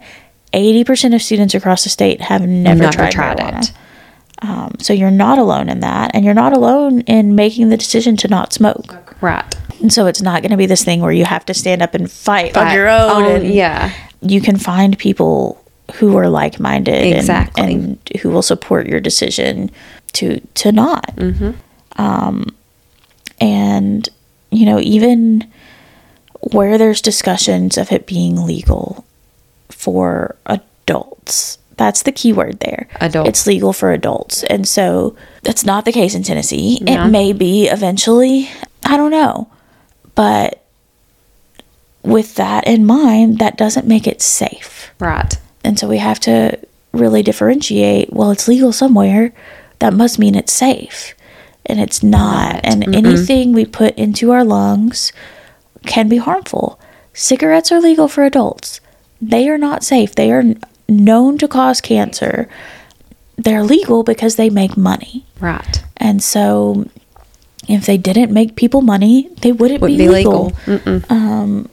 80% 0.52 1.14
of 1.14 1.22
students 1.22 1.54
across 1.54 1.84
the 1.84 1.90
state 1.90 2.20
have 2.22 2.42
never, 2.42 2.80
Never 2.80 2.92
tried, 2.92 3.12
tried 3.12 3.38
it. 3.40 3.72
Um, 4.42 4.74
so 4.80 4.92
you're 4.92 5.10
not 5.10 5.38
alone 5.38 5.68
in 5.68 5.80
that 5.80 6.10
and 6.14 6.24
you're 6.24 6.34
not 6.34 6.52
alone 6.52 7.02
in 7.02 7.34
making 7.36 7.68
the 7.68 7.76
decision 7.76 8.16
to 8.18 8.28
not 8.28 8.52
smoke 8.52 8.96
Right. 9.22 9.44
and 9.80 9.92
so 9.92 10.06
it's 10.06 10.22
not 10.22 10.40
going 10.42 10.50
to 10.50 10.56
be 10.56 10.66
this 10.66 10.82
thing 10.82 11.00
where 11.02 11.12
you 11.12 11.24
have 11.26 11.44
to 11.46 11.54
stand 11.54 11.82
up 11.82 11.94
and 11.94 12.10
fight 12.10 12.56
on 12.56 12.74
your 12.74 12.88
own. 12.88 13.10
on- 13.10 13.24
and 13.30 13.46
yeah. 13.54 13.92
You 14.22 14.40
can 14.40 14.56
find 14.58 14.98
people 14.98 15.62
who 15.94 16.16
are 16.16 16.28
like 16.28 16.58
minded 16.60 17.16
Exactly. 17.16 17.62
and, 17.62 17.72
and 18.12 18.20
who 18.22 18.30
will 18.30 18.42
support 18.42 18.86
your 18.86 19.00
decision 19.00 19.70
to 20.12 20.40
to 20.40 20.72
not. 20.72 21.14
Mm-hmm. 21.16 21.50
Um, 22.00 22.56
and 23.40 24.08
you 24.50 24.66
know, 24.66 24.80
even 24.80 25.50
where 26.52 26.78
there's 26.78 27.02
discussions 27.02 27.76
of 27.76 27.92
it 27.92 28.06
being 28.06 28.44
legal 28.44 29.04
for 29.68 30.36
adults. 30.46 31.58
That's 31.76 32.02
the 32.02 32.12
key 32.12 32.32
word 32.32 32.60
there. 32.60 32.88
Adults. 33.00 33.28
It's 33.28 33.46
legal 33.46 33.72
for 33.72 33.92
adults. 33.92 34.42
And 34.44 34.68
so 34.68 35.16
that's 35.42 35.64
not 35.64 35.84
the 35.84 35.92
case 35.92 36.14
in 36.14 36.22
Tennessee. 36.22 36.78
No. 36.82 37.06
It 37.06 37.08
may 37.08 37.32
be 37.32 37.68
eventually. 37.68 38.50
I 38.84 38.96
don't 38.96 39.10
know. 39.10 39.50
But 40.14 40.62
with 42.02 42.34
that 42.34 42.66
in 42.66 42.84
mind, 42.84 43.38
that 43.38 43.56
doesn't 43.56 43.86
make 43.86 44.06
it 44.06 44.20
safe. 44.20 44.90
Right. 44.98 45.38
And 45.64 45.78
so 45.78 45.88
we 45.88 45.98
have 45.98 46.20
to 46.20 46.58
really 46.92 47.22
differentiate 47.22 48.12
well, 48.12 48.30
it's 48.30 48.48
legal 48.48 48.72
somewhere. 48.72 49.32
That 49.80 49.92
must 49.92 50.18
mean 50.18 50.34
it's 50.34 50.52
safe. 50.52 51.14
And 51.66 51.80
it's 51.80 52.02
not. 52.02 52.54
Not. 52.54 52.60
And 52.64 52.82
mm-hmm. 52.82 52.94
anything 52.94 53.52
we 53.52 53.64
put 53.66 53.94
into 53.96 54.30
our 54.30 54.44
lungs 54.44 55.12
can 55.86 56.08
be 56.08 56.16
harmful. 56.16 56.80
Cigarettes 57.12 57.70
are 57.72 57.80
legal 57.80 58.08
for 58.08 58.24
adults. 58.24 58.80
They 59.20 59.48
are 59.48 59.58
not 59.58 59.84
safe. 59.84 60.14
They 60.14 60.32
are 60.32 60.44
known 60.88 61.38
to 61.38 61.48
cause 61.48 61.80
cancer. 61.80 62.48
They're 63.36 63.64
legal 63.64 64.02
because 64.02 64.36
they 64.36 64.50
make 64.50 64.76
money. 64.76 65.26
Right. 65.38 65.82
And 65.96 66.22
so 66.22 66.88
if 67.68 67.86
they 67.86 67.96
didn't 67.96 68.32
make 68.32 68.56
people 68.56 68.82
money, 68.82 69.28
they 69.42 69.52
wouldn't, 69.52 69.80
Wouldn't 69.80 69.98
be, 69.98 70.06
be 70.06 70.12
legal. 70.12 70.46
legal. 70.66 70.78
Mm-mm. 70.78 71.10
Um, 71.10 71.68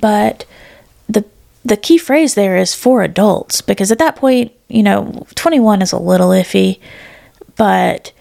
but 0.00 0.44
the 1.08 1.24
the 1.64 1.76
key 1.76 1.98
phrase 1.98 2.34
there 2.34 2.56
is 2.56 2.74
for 2.74 3.02
adults 3.02 3.60
because 3.60 3.92
at 3.92 3.98
that 3.98 4.16
point, 4.16 4.52
you 4.68 4.82
know, 4.82 5.26
21 5.34 5.82
is 5.82 5.92
a 5.92 5.98
little 5.98 6.30
iffy, 6.30 6.80
but 7.56 8.12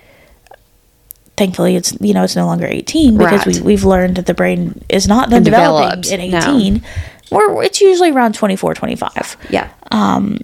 thankfully 1.38 1.76
it's 1.76 1.96
you 2.02 2.14
know 2.14 2.24
it's 2.24 2.36
no 2.36 2.46
longer 2.46 2.68
18 2.68 3.18
because 3.18 3.46
Right. 3.48 3.56
we 3.58 3.62
we've 3.62 3.84
learned 3.86 4.16
that 4.18 4.26
the 4.26 4.34
brain 4.34 4.84
is 4.90 5.08
not 5.08 5.30
Developed, 5.30 6.04
developing 6.04 6.34
at 6.36 6.44
18. 6.46 6.84
Or 7.32 7.64
it's 7.64 7.80
usually 7.80 8.12
around 8.12 8.36
24, 8.36 8.74
25. 8.74 9.38
Yeah. 9.50 9.70
Um, 9.90 10.40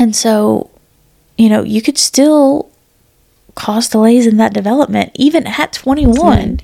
and 0.00 0.16
so, 0.16 0.68
you 1.38 1.48
know, 1.48 1.62
you 1.62 1.80
could 1.80 1.96
still 1.96 2.68
cause 3.54 3.88
delays 3.88 4.26
in 4.26 4.36
that 4.38 4.52
development 4.52 5.12
even 5.14 5.46
at 5.46 5.72
21. 5.72 6.58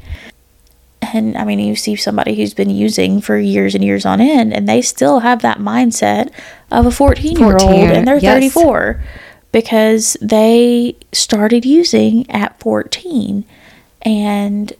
And 1.14 1.38
I 1.38 1.44
mean, 1.44 1.60
you 1.60 1.76
see 1.76 1.94
somebody 1.94 2.34
who's 2.34 2.52
been 2.52 2.68
using 2.70 3.20
for 3.20 3.38
years 3.38 3.74
and 3.76 3.84
years 3.84 4.04
on 4.04 4.20
end, 4.20 4.52
and 4.52 4.68
they 4.68 4.82
still 4.82 5.20
have 5.20 5.40
that 5.42 5.58
mindset 5.58 6.30
of 6.72 6.84
a 6.84 6.90
14 6.90 7.38
year 7.38 7.56
old 7.56 7.90
and 7.90 8.06
they're 8.08 8.18
yes. 8.18 8.52
34 8.52 9.00
because 9.52 10.16
they 10.20 10.96
started 11.12 11.64
using 11.64 12.28
at 12.30 12.58
14 12.60 13.44
and 14.02 14.72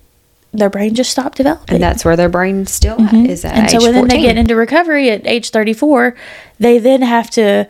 their 0.52 0.70
brain 0.70 0.94
just 0.94 1.11
stopped 1.11 1.37
developing. 1.37 1.74
and 1.74 1.83
that's 1.83 2.04
where 2.04 2.16
their 2.16 2.28
brain 2.28 2.66
still 2.66 3.00
at, 3.00 3.12
is 3.14 3.44
at 3.44 3.52
Mm-hmm. 3.52 3.61
and 3.61 3.70
so 3.70 3.81
when 3.83 3.94
14. 3.94 4.09
they 4.09 4.22
get 4.22 4.37
into 4.38 4.54
recovery 4.57 5.11
at 5.11 5.26
age 5.26 5.50
34 5.50 6.14
they 6.59 6.78
then 6.78 7.02
have 7.02 7.31
to 7.31 7.68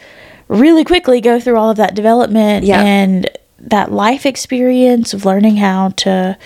really 0.48 0.84
quickly 0.84 1.20
go 1.20 1.38
through 1.40 1.56
all 1.56 1.70
of 1.70 1.76
that 1.76 1.94
development 1.94 2.64
Yeah. 2.64 2.82
and 2.82 3.28
that 3.60 3.90
life 3.92 4.24
experience 4.26 5.12
of 5.12 5.24
learning 5.24 5.56
how 5.56 5.90
to 5.96 6.36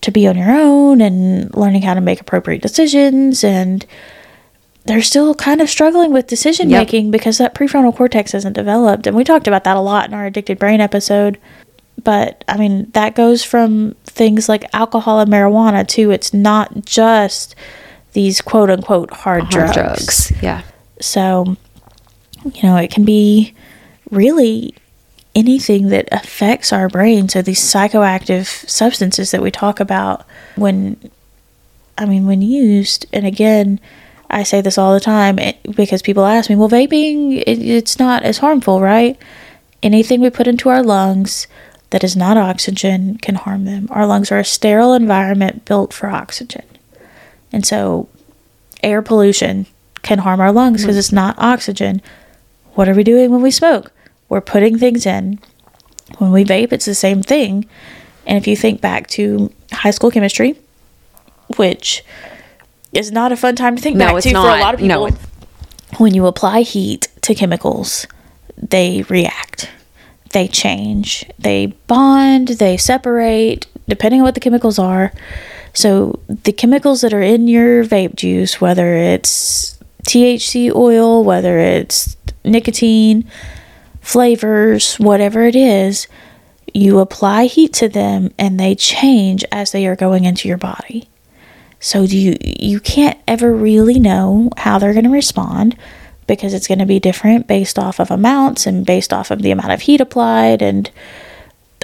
to 0.00 0.10
be 0.10 0.26
on 0.26 0.36
your 0.36 0.50
own 0.50 1.00
and 1.00 1.54
learning 1.54 1.82
how 1.82 1.94
to 1.94 2.00
make 2.00 2.20
appropriate 2.20 2.62
decisions 2.62 3.44
and 3.44 3.84
they're 4.90 5.02
still 5.02 5.34
kind 5.34 5.60
of 5.60 5.68
struggling 5.70 6.12
with 6.12 6.26
decision 6.26 6.68
Yep. 6.68 6.80
making 6.80 7.10
because 7.10 7.38
that 7.38 7.54
prefrontal 7.54 7.94
cortex 7.96 8.34
isn't 8.34 8.52
developed 8.54 9.06
and 9.06 9.16
we 9.16 9.22
talked 9.24 9.46
about 9.46 9.64
that 9.64 9.76
a 9.76 9.80
lot 9.80 10.06
in 10.08 10.14
our 10.14 10.26
addicted 10.26 10.58
brain 10.58 10.80
episode 10.80 11.38
but 12.02 12.42
i 12.48 12.56
mean 12.56 12.90
that 12.92 13.14
goes 13.14 13.44
from 13.44 13.94
things 14.04 14.48
like 14.48 14.64
alcohol 14.74 15.20
and 15.20 15.30
marijuana 15.30 15.86
too 15.86 16.10
it's 16.10 16.34
not 16.34 16.84
just 16.84 17.54
these 18.12 18.40
quote 18.40 18.70
unquote 18.70 19.10
hard, 19.12 19.42
Hard 19.44 19.72
drugs. 19.72 19.74
drugs. 19.74 20.32
Yeah. 20.42 20.62
so 21.00 21.56
you 22.54 22.62
know 22.62 22.76
it 22.76 22.90
can 22.90 23.04
be 23.04 23.54
really 24.10 24.74
anything 25.34 25.88
that 25.90 26.08
affects 26.10 26.72
our 26.72 26.88
brain 26.88 27.28
so 27.28 27.40
these 27.42 27.60
psychoactive 27.60 28.46
substances 28.68 29.30
that 29.30 29.40
we 29.42 29.50
talk 29.50 29.78
about 29.78 30.26
when 30.56 30.96
i 31.98 32.04
mean 32.04 32.26
when 32.26 32.42
used 32.42 33.06
and 33.12 33.24
again 33.26 33.78
i 34.30 34.42
say 34.42 34.60
this 34.60 34.78
all 34.78 34.94
the 34.94 35.00
time 35.00 35.38
eh, 35.38 35.52
because 35.74 36.02
people 36.02 36.24
ask 36.24 36.48
me 36.48 36.56
well 36.56 36.68
vaping 36.68 37.42
it, 37.46 37.58
it's 37.58 37.98
not 37.98 38.22
as 38.22 38.38
harmful 38.38 38.80
right 38.80 39.18
anything 39.82 40.20
we 40.20 40.30
put 40.30 40.46
into 40.46 40.68
our 40.68 40.82
lungs 40.82 41.46
that 41.90 42.04
is 42.04 42.16
not 42.16 42.36
oxygen 42.36 43.16
can 43.18 43.34
harm 43.34 43.64
them 43.64 43.86
our 43.90 44.06
lungs 44.06 44.30
are 44.30 44.38
a 44.38 44.44
sterile 44.44 44.94
environment 44.94 45.64
built 45.64 45.92
for 45.92 46.08
oxygen 46.08 46.64
and 47.52 47.66
so 47.66 48.08
air 48.82 49.02
pollution 49.02 49.66
can 50.02 50.18
harm 50.18 50.40
our 50.40 50.52
lungs 50.52 50.82
because 50.82 50.96
it's 50.96 51.12
not 51.12 51.38
oxygen. 51.38 52.00
What 52.74 52.88
are 52.88 52.94
we 52.94 53.04
doing 53.04 53.30
when 53.30 53.42
we 53.42 53.50
smoke? 53.50 53.92
We're 54.28 54.40
putting 54.40 54.78
things 54.78 55.06
in. 55.06 55.38
When 56.18 56.32
we 56.32 56.44
vape, 56.44 56.72
it's 56.72 56.86
the 56.86 56.94
same 56.94 57.22
thing. 57.22 57.68
And 58.26 58.38
if 58.38 58.46
you 58.46 58.56
think 58.56 58.80
back 58.80 59.06
to 59.08 59.52
high 59.72 59.90
school 59.90 60.10
chemistry, 60.10 60.58
which 61.56 62.04
is 62.92 63.12
not 63.12 63.32
a 63.32 63.36
fun 63.36 63.56
time 63.56 63.76
to 63.76 63.82
think 63.82 63.96
No, 63.96 64.14
back 64.14 64.22
to 64.22 64.30
for 64.30 64.36
a 64.38 64.42
lot 64.42 64.74
of 64.74 64.80
No, 64.82 65.06
people. 65.06 65.18
when 65.98 66.14
you 66.14 66.26
apply 66.26 66.62
heat 66.62 67.08
to 67.22 67.34
chemicals, 67.34 68.06
they 68.56 69.02
react. 69.08 69.70
They 70.32 70.48
change. 70.48 71.24
They 71.38 71.66
bond, 71.86 72.48
they 72.48 72.76
separate, 72.76 73.66
depending 73.88 74.20
on 74.20 74.24
what 74.24 74.34
the 74.34 74.40
chemicals 74.40 74.78
are. 74.78 75.12
So 75.72 76.18
the 76.28 76.52
chemicals 76.52 77.00
that 77.02 77.12
are 77.12 77.22
in 77.22 77.48
your 77.48 77.84
vape 77.84 78.14
juice, 78.16 78.60
whether 78.60 78.94
it's 78.94 79.78
THC 80.08 80.74
oil, 80.74 81.22
whether 81.24 81.58
it's 81.58 82.16
nicotine, 82.44 83.28
flavors, 84.00 84.96
whatever 84.96 85.42
it 85.44 85.54
is, 85.56 86.06
you 86.72 86.98
apply 86.98 87.44
heat 87.46 87.72
to 87.74 87.88
them 87.88 88.30
and 88.38 88.58
they 88.58 88.74
change 88.74 89.44
as 89.52 89.72
they 89.72 89.86
are 89.86 89.96
going 89.96 90.24
into 90.24 90.48
your 90.48 90.56
body. 90.56 91.08
So 91.80 92.06
do 92.06 92.16
you 92.16 92.36
you 92.40 92.78
can't 92.78 93.18
ever 93.26 93.54
really 93.54 93.98
know 93.98 94.50
how 94.58 94.78
they're 94.78 94.92
going 94.92 95.04
to 95.04 95.10
respond 95.10 95.76
because 96.26 96.54
it's 96.54 96.68
going 96.68 96.78
to 96.78 96.86
be 96.86 97.00
different 97.00 97.46
based 97.46 97.78
off 97.78 97.98
of 97.98 98.10
amounts 98.10 98.66
and 98.66 98.86
based 98.86 99.12
off 99.12 99.30
of 99.30 99.42
the 99.42 99.50
amount 99.50 99.72
of 99.72 99.80
heat 99.80 100.00
applied 100.00 100.62
and 100.62 100.90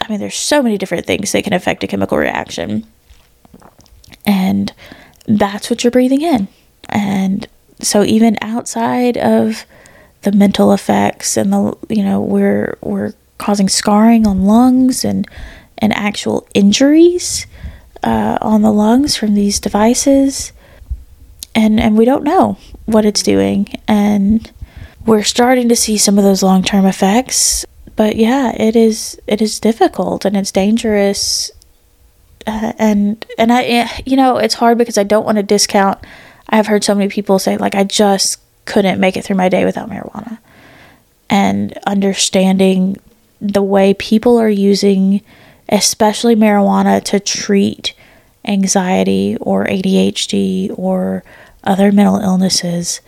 I 0.02 0.08
mean 0.08 0.20
there's 0.20 0.36
so 0.36 0.62
many 0.62 0.76
different 0.78 1.06
things 1.06 1.32
that 1.32 1.42
can 1.42 1.54
affect 1.54 1.82
a 1.82 1.86
chemical 1.86 2.18
reaction. 2.18 2.86
And 4.24 4.72
that's 5.26 5.70
what 5.70 5.82
you're 5.82 5.90
breathing 5.90 6.22
in. 6.22 6.48
And 6.88 7.48
so 7.80 8.04
even 8.04 8.36
outside 8.42 9.16
of 9.16 9.64
the 10.22 10.32
mental 10.32 10.72
effects 10.72 11.36
and 11.36 11.52
the 11.52 11.76
you 11.88 12.02
know 12.02 12.20
we're 12.20 12.76
we're 12.82 13.14
causing 13.38 13.68
scarring 13.68 14.26
on 14.26 14.44
lungs 14.44 15.04
and 15.04 15.26
and 15.78 15.92
actual 15.94 16.46
injuries 16.52 17.46
uh, 18.06 18.38
on 18.40 18.62
the 18.62 18.72
lungs 18.72 19.16
from 19.16 19.34
these 19.34 19.58
devices, 19.58 20.52
and 21.54 21.80
and 21.80 21.98
we 21.98 22.04
don't 22.04 22.22
know 22.22 22.56
what 22.84 23.04
it's 23.04 23.22
doing, 23.22 23.68
and 23.88 24.50
we're 25.04 25.24
starting 25.24 25.68
to 25.68 25.76
see 25.76 25.98
some 25.98 26.16
of 26.16 26.24
those 26.24 26.42
long 26.42 26.62
term 26.62 26.86
effects. 26.86 27.66
But 27.96 28.14
yeah, 28.14 28.52
it 28.52 28.76
is 28.76 29.20
it 29.26 29.42
is 29.42 29.58
difficult 29.58 30.24
and 30.24 30.36
it's 30.36 30.52
dangerous, 30.52 31.50
uh, 32.46 32.74
and 32.78 33.26
and 33.36 33.52
I 33.52 33.64
eh, 33.64 33.88
you 34.06 34.16
know 34.16 34.36
it's 34.36 34.54
hard 34.54 34.78
because 34.78 34.98
I 34.98 35.02
don't 35.02 35.26
want 35.26 35.36
to 35.36 35.42
discount. 35.42 35.98
I've 36.48 36.68
heard 36.68 36.84
so 36.84 36.94
many 36.94 37.08
people 37.08 37.40
say 37.40 37.56
like 37.56 37.74
I 37.74 37.82
just 37.82 38.38
couldn't 38.66 39.00
make 39.00 39.16
it 39.16 39.24
through 39.24 39.36
my 39.36 39.48
day 39.48 39.64
without 39.64 39.90
marijuana, 39.90 40.38
and 41.28 41.76
understanding 41.88 42.98
the 43.40 43.62
way 43.62 43.94
people 43.94 44.38
are 44.38 44.48
using, 44.48 45.22
especially 45.68 46.36
marijuana, 46.36 47.02
to 47.02 47.18
treat 47.18 47.94
anxiety 48.48 49.36
or 49.40 49.64
ADHD 49.64 50.76
or 50.78 51.24
other 51.64 51.92
mental 51.92 52.18
illnesses. 52.18 53.00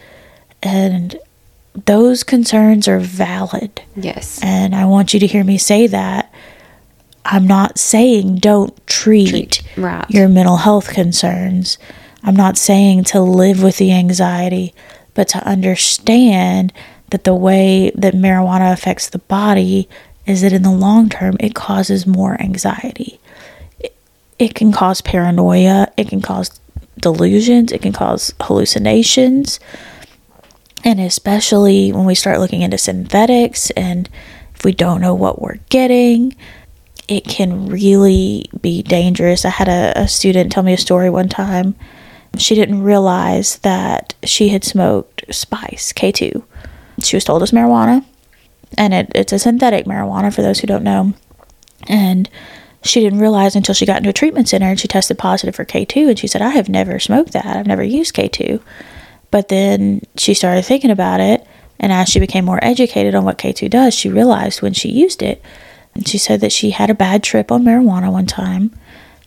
And 0.63 1.19
those 1.87 2.25
concerns 2.25 2.89
are 2.89 2.99
valid. 2.99 3.83
Yes. 3.97 4.41
And 4.43 4.75
I 4.75 4.85
want 4.87 5.15
you 5.15 5.21
to 5.21 5.27
hear 5.27 5.45
me 5.45 5.59
say 5.59 5.87
that. 5.87 6.33
I'm 7.25 7.47
not 7.47 7.79
saying 7.79 8.37
don't 8.37 8.75
treat, 8.87 9.29
Treat, 9.29 9.63
right. 9.77 10.09
your 10.09 10.29
mental 10.29 10.57
health 10.57 10.89
concerns. 10.89 11.79
I'm 12.23 12.37
not 12.37 12.57
saying 12.57 13.05
to 13.05 13.21
live 13.21 13.63
with 13.63 13.77
the 13.77 13.93
anxiety, 13.93 14.75
but 15.15 15.29
to 15.29 15.47
understand 15.47 16.73
that 17.11 17.25
the 17.25 17.35
way 17.35 17.91
that 17.95 18.15
marijuana 18.15 18.73
affects 18.73 19.09
the 19.09 19.19
body 19.19 19.89
is 20.27 20.43
that 20.43 20.53
in 20.53 20.63
the 20.63 20.71
long 20.71 21.09
term, 21.09 21.37
it 21.41 21.55
causes 21.55 22.07
more 22.07 22.41
anxiety. 22.41 23.21
It, 24.39 24.55
can 24.55 24.73
cause 24.73 25.01
paranoia, 25.01 25.89
it 25.97 26.09
can 26.09 26.21
cause 26.21 26.61
delusions, 26.99 27.73
it 27.73 27.83
can 27.83 27.93
cause 27.93 28.33
hallucinations. 28.41 29.59
And 30.85 31.01
especially 31.01 31.93
when 31.93 32.05
we 32.05 32.15
start 32.15 32.39
looking 32.39 32.63
into 32.63 32.79
synthetics 32.79 33.71
and 33.71 34.09
if 34.55 34.65
we 34.65 34.73
don't 34.73 35.01
know 35.01 35.15
what 35.15 35.41
we're 35.41 35.59
getting, 35.69 36.37
it 37.09 37.25
can 37.25 37.69
really 37.69 38.47
be 38.61 38.83
dangerous. 38.83 39.45
I 39.45 39.51
had 39.51 39.69
a, 39.69 39.93
a 39.97 40.09
student 40.09 40.53
tell 40.53 40.63
me 40.63 40.75
a 40.75 40.79
story 40.79 41.09
one 41.11 41.29
time. 41.29 41.75
She 42.37 42.55
didn't 42.55 42.83
realize 42.83 43.59
that 43.59 44.15
she 44.25 44.51
had 44.51 44.65
smoked 44.65 45.25
spice, 45.35 45.93
K2. 45.93 46.43
She 47.03 47.17
was 47.17 47.25
told 47.25 47.43
it's 47.43 47.53
marijuana, 47.53 48.05
and 48.77 48.93
it, 48.93 49.11
it's 49.15 49.33
a 49.33 49.39
synthetic 49.39 49.87
marijuana 49.87 50.35
for 50.35 50.43
those 50.43 50.61
who 50.61 50.67
don't 50.67 50.85
know. 50.85 51.15
And 51.89 52.29
she 52.83 53.01
didn't 53.01 53.21
realize 53.21 53.57
until 53.57 53.75
she 53.75 53.87
got 53.87 53.99
into 53.99 54.11
a 54.11 54.15
treatment 54.15 54.49
center 54.49 54.67
and 54.67 54.79
she 54.79 54.89
tested 54.89 55.19
positive 55.19 55.55
for 55.55 55.65
K2. 55.65 56.11
And 56.11 56.19
she 56.19 56.27
said, 56.27 56.43
I 56.43 56.51
have 56.51 56.69
never 56.69 56.99
smoked 56.99 57.33
that. 57.33 57.45
I've 57.45 57.67
never 57.67 57.83
used 57.83 58.15
K2. 58.15 58.61
But 59.31 59.49
then 59.49 60.03
she 60.17 60.35
started 60.35 60.65
thinking 60.65 60.91
about 60.91 61.21
it. 61.21 61.47
And 61.81 61.93
as 61.93 62.09
she 62.09 62.19
became 62.19 62.45
more 62.45 62.59
educated 62.63 63.15
on 63.15 63.25
what 63.25 63.39
K2 63.39 63.71
does, 63.71 63.95
she 63.95 64.09
realized 64.09 64.63
when 64.63 64.73
she 64.73 64.89
used 64.89 65.23
it, 65.23 65.41
and 65.95 66.09
she 66.09 66.19
said 66.19 66.41
that 66.41 66.53
she 66.53 66.71
had 66.71 66.91
a 66.91 66.95
bad 66.95 67.23
trip 67.23 67.53
on 67.53 67.63
marijuana 67.63 68.11
one 68.11 68.27
time 68.27 68.77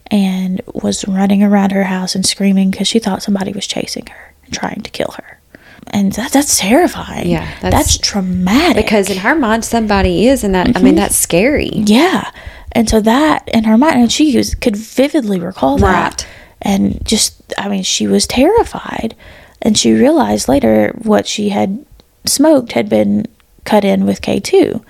and 0.08 0.62
was 0.74 1.08
running 1.08 1.42
around 1.42 1.72
her 1.72 1.86
house 1.86 2.16
and 2.16 2.26
screaming 2.26 2.72
because 2.72 2.88
she 2.88 3.00
thought 3.00 3.24
somebody 3.24 3.54
was 3.54 3.66
chasing 3.66 4.06
her 4.08 4.34
and 4.46 4.54
trying 4.54 4.82
to 4.82 4.90
kill 4.90 5.14
her. 5.18 5.40
And 5.88 6.12
that, 6.14 6.32
that's 6.32 6.60
terrifying. 6.60 7.30
Yeah, 7.30 7.46
That's, 7.62 7.74
that's- 7.76 7.98
traumatic. 7.98 8.86
Because 8.86 9.10
in 9.10 9.18
her 9.18 9.36
mind, 9.36 9.66
somebody 9.66 10.28
is, 10.28 10.44
and 10.44 10.54
that 10.54 10.68
I 10.68 10.82
mean 10.82 10.92
mm-hmm. 10.94 10.96
that's 10.98 11.16
scary. 11.16 11.70
Yeah. 11.74 12.30
And 12.74 12.90
so 12.90 13.02
that 13.02 13.48
in 13.50 13.66
her 13.66 13.78
mind, 13.78 14.02
and 14.02 14.12
she 14.12 14.36
was, 14.38 14.56
could 14.56 14.76
vividly 14.76 15.40
recall 15.40 15.78
that. 15.80 16.22
Right. 16.24 16.28
And 16.62 17.04
just, 17.06 17.42
I 17.58 17.68
mean, 17.70 17.84
she 17.84 18.08
was 18.08 18.26
terrified. 18.28 19.16
And 19.62 19.78
she 19.78 19.94
realized 19.94 20.48
later 20.48 20.94
what 21.04 21.28
she 21.28 21.50
had 21.50 21.86
smoked 22.26 22.72
had 22.74 22.88
been 22.90 23.26
cut 23.66 23.84
in 23.84 24.06
with 24.06 24.22
K2. 24.22 24.84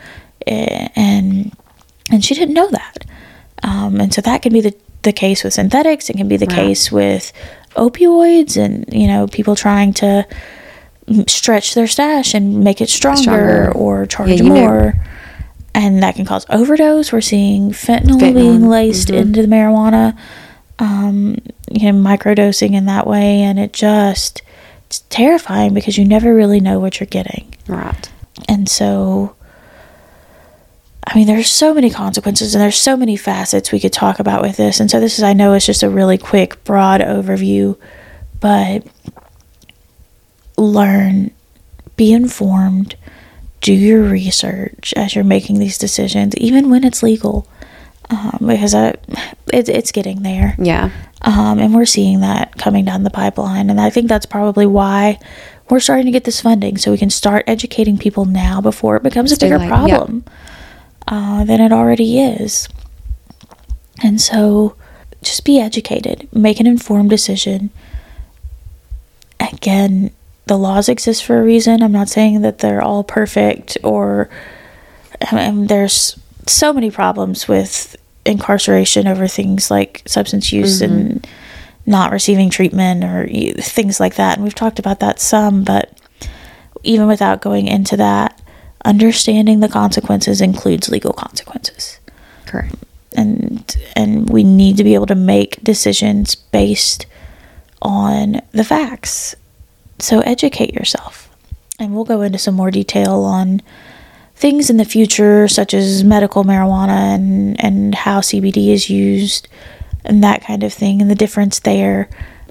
Eh, 0.48 0.88
And, 0.96 1.56
and 2.12 2.24
she 2.24 2.36
didn't 2.36 2.54
know 2.56 2.70
that. 2.70 3.06
Um, 3.64 4.00
and 4.02 4.14
so 4.14 4.22
that 4.22 4.42
can 4.42 4.54
be 4.54 4.62
the, 4.62 4.76
the 5.04 5.14
case 5.14 5.44
with 5.44 5.54
synthetics. 5.54 6.10
It 6.10 6.18
can 6.18 6.28
be 6.28 6.38
the 6.38 6.46
Right. 6.48 6.56
case 6.56 6.92
with 6.92 7.32
opioids 7.76 8.58
and, 8.58 8.86
you 8.92 9.08
know, 9.08 9.28
people 9.28 9.56
trying 9.56 9.94
to 9.94 10.28
stretch 11.28 11.74
their 11.74 11.88
stash 11.88 12.34
and 12.34 12.64
make 12.64 12.80
it 12.82 12.90
stronger, 12.90 13.22
Stronger. 13.22 13.72
or 13.74 14.06
charge 14.06 14.30
Yeah, 14.30 14.44
know- 14.48 14.54
more 14.56 14.94
and 15.74 16.04
that 16.04 16.16
can 16.16 16.26
cause 16.26 16.46
overdose. 16.50 17.12
We're 17.12 17.22
seeing 17.22 17.72
fentanyl, 17.72 18.20
Fentanyl, 18.20 18.34
being 18.34 18.70
laced 18.70 19.10
mhm. 19.10 19.18
into 19.18 19.42
the 19.42 19.48
marijuana, 19.48 20.18
um, 20.80 21.38
you 21.72 21.92
know, 21.92 21.98
microdosing 21.98 22.74
in 22.74 22.86
that 22.86 23.08
way, 23.08 23.42
and 23.42 23.60
it 23.60 23.74
just 23.74 24.42
it's 24.88 25.00
terrifying 25.10 25.74
because 25.74 25.98
you 25.98 26.06
never 26.06 26.34
really 26.34 26.60
know 26.60 26.80
what 26.80 27.00
you're 27.00 27.08
getting, 27.08 27.56
Right. 27.68 28.10
and 28.48 28.68
so. 28.68 29.36
I 31.08 31.16
mean, 31.16 31.26
there's 31.26 31.50
so 31.50 31.74
many 31.74 31.90
consequences 31.90 32.54
and 32.54 32.62
there's 32.62 32.80
so 32.80 32.96
many 32.96 33.18
facets 33.18 33.72
we 33.72 33.80
could 33.80 33.92
talk 33.92 34.20
about 34.20 34.44
with 34.44 34.56
this. 34.58 34.80
And 34.80 34.90
so, 34.90 35.00
this 35.00 35.18
is, 35.18 35.24
I 35.24 35.34
know, 35.34 35.54
it's 35.54 35.66
just 35.66 35.82
a 35.82 35.90
really 35.90 36.18
quick, 36.18 36.64
broad 36.64 37.02
overview, 37.02 37.76
but 38.40 38.86
learn, 40.58 41.32
be 41.98 42.14
informed, 42.14 42.96
do 43.62 43.74
your 43.74 44.04
research 44.04 44.94
as 44.96 45.16
you're 45.16 45.24
making 45.24 45.60
these 45.60 45.78
decisions, 45.78 46.36
even 46.38 46.70
when 46.70 46.84
it's 46.84 47.04
legal, 47.04 47.48
um, 48.10 48.40
because 48.48 48.74
I, 48.76 48.96
it, 49.54 49.70
it's 49.70 49.92
getting 49.92 50.24
there. 50.24 50.56
Yeah. 50.58 50.90
Um, 51.22 51.60
and 51.60 51.74
we're 51.74 51.86
seeing 51.86 52.22
that 52.22 52.58
coming 52.58 52.86
down 52.86 53.04
the 53.04 53.12
pipeline. 53.12 53.70
And 53.70 53.80
I 53.80 53.92
think 53.92 54.10
that's 54.10 54.26
probably 54.26 54.66
why 54.66 55.20
we're 55.70 55.80
starting 55.80 56.06
to 56.06 56.12
get 56.12 56.24
this 56.24 56.42
funding 56.42 56.78
so 56.78 56.92
we 56.92 56.98
can 56.98 57.12
start 57.12 57.46
educating 57.48 57.98
people 57.98 58.26
now 58.26 58.60
before 58.60 58.96
it 58.96 59.04
becomes 59.04 59.32
a 59.32 59.38
bigger 59.38 59.58
yep. 59.58 59.70
problem 59.70 60.26
uh, 61.08 61.44
than 61.46 61.62
it 61.62 61.72
already 61.72 62.20
is. 62.20 62.68
And 64.04 64.20
so 64.20 64.76
just 65.22 65.46
be 65.46 65.60
educated, 65.60 66.28
make 66.34 66.60
an 66.60 66.66
informed 66.66 67.12
decision. 67.12 67.70
Again, 69.40 70.12
the 70.46 70.58
laws 70.58 70.90
exist 70.90 71.24
for 71.24 71.40
a 71.40 71.44
reason. 71.44 71.84
I'm 71.84 71.92
not 71.92 72.10
saying 72.10 72.42
that 72.42 72.60
they're 72.60 72.82
all 72.82 73.04
perfect 73.04 73.78
or 73.84 74.30
I 75.30 75.36
mean, 75.36 75.68
there's 75.68 76.20
so 76.48 76.74
many 76.74 76.90
problems 76.90 77.48
with 77.48 77.96
incarceration 78.26 79.08
over 79.08 79.28
things 79.28 79.72
like 79.72 80.02
substance 80.06 80.52
use 80.52 80.82
mm-hmm. 80.82 80.94
and 80.94 81.28
not 81.86 82.12
receiving 82.12 82.50
treatment 82.50 83.04
or 83.04 83.28
things 83.62 84.00
like 84.00 84.16
that. 84.16 84.36
And 84.36 84.44
we've 84.44 84.56
talked 84.56 84.80
about 84.80 85.00
that 85.00 85.20
some, 85.20 85.64
but 85.64 86.00
even 86.84 87.08
without 87.08 87.42
going 87.42 87.68
into 87.68 87.98
that, 87.98 88.40
understanding 88.86 89.60
the 89.60 89.70
consequences 89.70 90.42
includes 90.42 90.90
legal 90.90 91.14
consequences. 91.14 92.00
Correct. 92.46 92.76
And 93.16 93.76
and 93.96 94.30
we 94.30 94.44
need 94.44 94.78
to 94.78 94.84
be 94.84 94.94
able 94.94 95.08
to 95.08 95.16
make 95.16 95.64
decisions 95.64 96.36
based 96.36 97.06
on 97.82 98.42
the 98.52 98.64
facts. 98.64 99.36
So 100.02 100.20
educate 100.22 100.74
yourself. 100.74 101.30
And 101.80 101.94
we'll 101.96 102.06
go 102.06 102.22
into 102.22 102.38
some 102.38 102.56
more 102.56 102.72
detail 102.72 103.22
on 103.24 103.62
things 104.36 104.70
in 104.70 104.78
the 104.78 104.86
future, 104.86 105.48
such 105.48 105.74
as 105.74 106.04
medical 106.04 106.44
marijuana 106.44 107.16
and, 107.16 107.64
and 107.64 107.96
how 107.96 108.22
CBD 108.22 108.70
is 108.70 108.90
used 108.90 109.48
and 110.04 110.24
that 110.24 110.44
kind 110.44 110.64
of 110.64 110.74
thing 110.74 111.02
and 111.02 111.10
the 111.10 111.16
difference 111.16 111.60
there. 111.60 112.10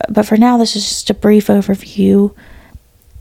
But 0.08 0.26
for 0.26 0.36
now, 0.36 0.56
this 0.56 0.76
is 0.76 0.88
just 0.88 1.10
a 1.10 1.14
brief 1.14 1.48
overview 1.48 2.34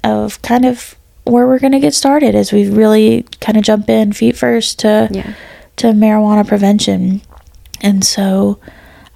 of 0.04 0.42
kind 0.42 0.66
of 0.66 0.96
where 1.26 1.46
we're 1.46 1.60
going 1.60 1.74
to 1.74 1.80
get 1.80 1.94
started 1.94 2.34
as 2.36 2.52
we 2.52 2.70
really 2.70 3.24
kind 3.42 3.58
of 3.58 3.64
jump 3.64 3.90
in 3.90 4.14
feet 4.14 4.36
first 4.38 4.80
to 4.80 5.10
Yeah. 5.12 5.34
to 5.78 5.88
marijuana 5.88 6.48
prevention. 6.48 7.22
And 7.82 8.04
so 8.04 8.60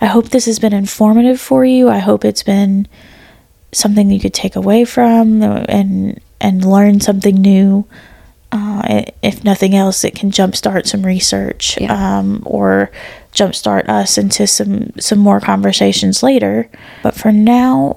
I 0.02 0.08
hope 0.08 0.30
this 0.30 0.45
has 0.45 0.60
been 0.60 0.73
informative 0.73 1.39
for 1.39 1.65
you. 1.65 1.89
I 1.89 1.99
hope 1.99 2.23
it's 2.26 2.43
been 2.43 2.88
something 3.73 4.09
you 4.12 4.19
could 4.19 4.33
take 4.33 4.55
away 4.55 4.86
from 4.86 5.41
and 5.41 6.19
and 6.39 6.65
learn 6.65 6.99
something 6.99 7.36
new. 7.36 7.86
Uh, 8.51 9.03
if 9.23 9.43
nothing 9.43 9.73
else, 9.75 10.03
it 10.03 10.13
can 10.13 10.29
jumpstart 10.29 10.86
some 10.86 11.03
research 11.03 11.75
Yeah. 11.81 12.19
um, 12.19 12.43
or 12.45 12.91
jumpstart 13.33 13.89
us 13.89 14.17
into 14.17 14.45
some 14.45 14.91
some 14.99 15.17
more 15.19 15.39
conversations 15.39 16.21
later. 16.21 16.69
But 17.01 17.15
for 17.15 17.31
now, 17.31 17.95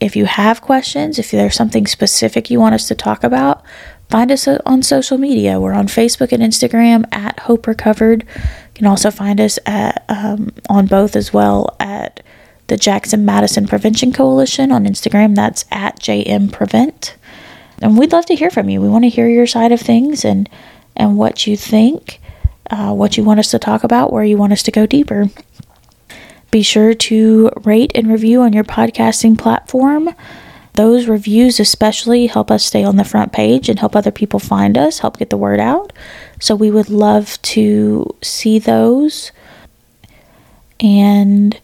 if 0.00 0.16
you 0.16 0.24
have 0.24 0.62
questions, 0.62 1.18
if 1.18 1.30
there's 1.30 1.54
something 1.54 1.86
specific 1.86 2.50
you 2.50 2.58
want 2.58 2.74
us 2.74 2.88
to 2.88 2.94
talk 2.94 3.22
about, 3.22 3.62
find 4.08 4.32
us 4.32 4.48
on 4.48 4.82
social 4.82 5.18
media. 5.18 5.60
We're 5.60 5.74
on 5.74 5.88
Facebook 5.88 6.32
and 6.32 6.42
Instagram 6.42 7.04
at 7.12 7.40
Hope 7.40 7.66
Recovered. 7.66 8.24
You 8.34 8.74
can 8.74 8.86
also 8.86 9.10
find 9.10 9.40
us 9.40 9.58
at 9.66 10.04
um, 10.08 10.52
on 10.70 10.86
both 10.86 11.16
as 11.16 11.32
well 11.34 11.76
at 11.78 12.20
the 12.72 12.78
Jackson 12.78 13.26
Madison 13.26 13.66
Prevention 13.66 14.14
Coalition 14.14 14.72
on 14.72 14.86
Instagram. 14.86 15.34
That's 15.34 15.66
at 15.70 16.00
JM 16.00 16.50
Prevent. 16.50 17.14
And 17.82 17.98
we'd 17.98 18.12
love 18.12 18.24
to 18.26 18.34
hear 18.34 18.48
from 18.48 18.70
you. 18.70 18.80
We 18.80 18.88
want 18.88 19.04
to 19.04 19.10
hear 19.10 19.28
your 19.28 19.46
side 19.46 19.72
of 19.72 19.80
things 19.80 20.24
and 20.24 20.48
and 20.96 21.18
what 21.18 21.46
you 21.46 21.54
think, 21.54 22.18
uh, 22.70 22.94
what 22.94 23.18
you 23.18 23.24
want 23.24 23.40
us 23.40 23.50
to 23.50 23.58
talk 23.58 23.84
about, 23.84 24.10
where 24.10 24.24
you 24.24 24.38
want 24.38 24.54
us 24.54 24.62
to 24.62 24.70
go 24.70 24.86
deeper. 24.86 25.26
Be 26.50 26.62
sure 26.62 26.94
to 26.94 27.50
rate 27.62 27.92
and 27.94 28.10
review 28.10 28.40
on 28.40 28.54
your 28.54 28.64
podcasting 28.64 29.36
platform. 29.36 30.14
Those 30.72 31.08
reviews, 31.08 31.60
especially, 31.60 32.26
help 32.26 32.50
us 32.50 32.64
stay 32.64 32.84
on 32.84 32.96
the 32.96 33.04
front 33.04 33.34
page 33.34 33.68
and 33.68 33.78
help 33.78 33.94
other 33.94 34.10
people 34.10 34.40
find 34.40 34.78
us, 34.78 35.00
help 35.00 35.18
get 35.18 35.28
the 35.28 35.36
word 35.36 35.60
out. 35.60 35.92
So, 36.40 36.56
we 36.56 36.70
would 36.70 36.88
love 36.88 37.40
to 37.42 38.16
see 38.22 38.58
those. 38.58 39.30
And 40.80 41.60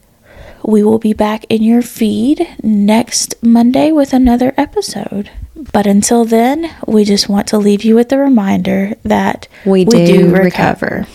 we 0.69 0.83
will 0.83 0.99
be 0.99 1.15
back 1.15 1.47
in 1.49 1.63
your 1.63 1.81
feed 1.81 2.47
next 2.63 3.35
Monday 3.43 3.91
with 3.91 4.13
another 4.13 4.53
episode. 4.59 5.31
But 5.73 5.87
until 5.87 6.27
then, 6.27 6.71
we 6.87 7.05
just 7.05 7.27
want 7.27 7.49
to 7.49 7.59
leave 7.59 7.85
you 7.85 7.95
with 7.95 8.11
the 8.11 8.19
reminder 8.19 8.95
that 9.03 9.49
We 9.65 9.87
do 9.87 10.31
recover. 10.31 11.07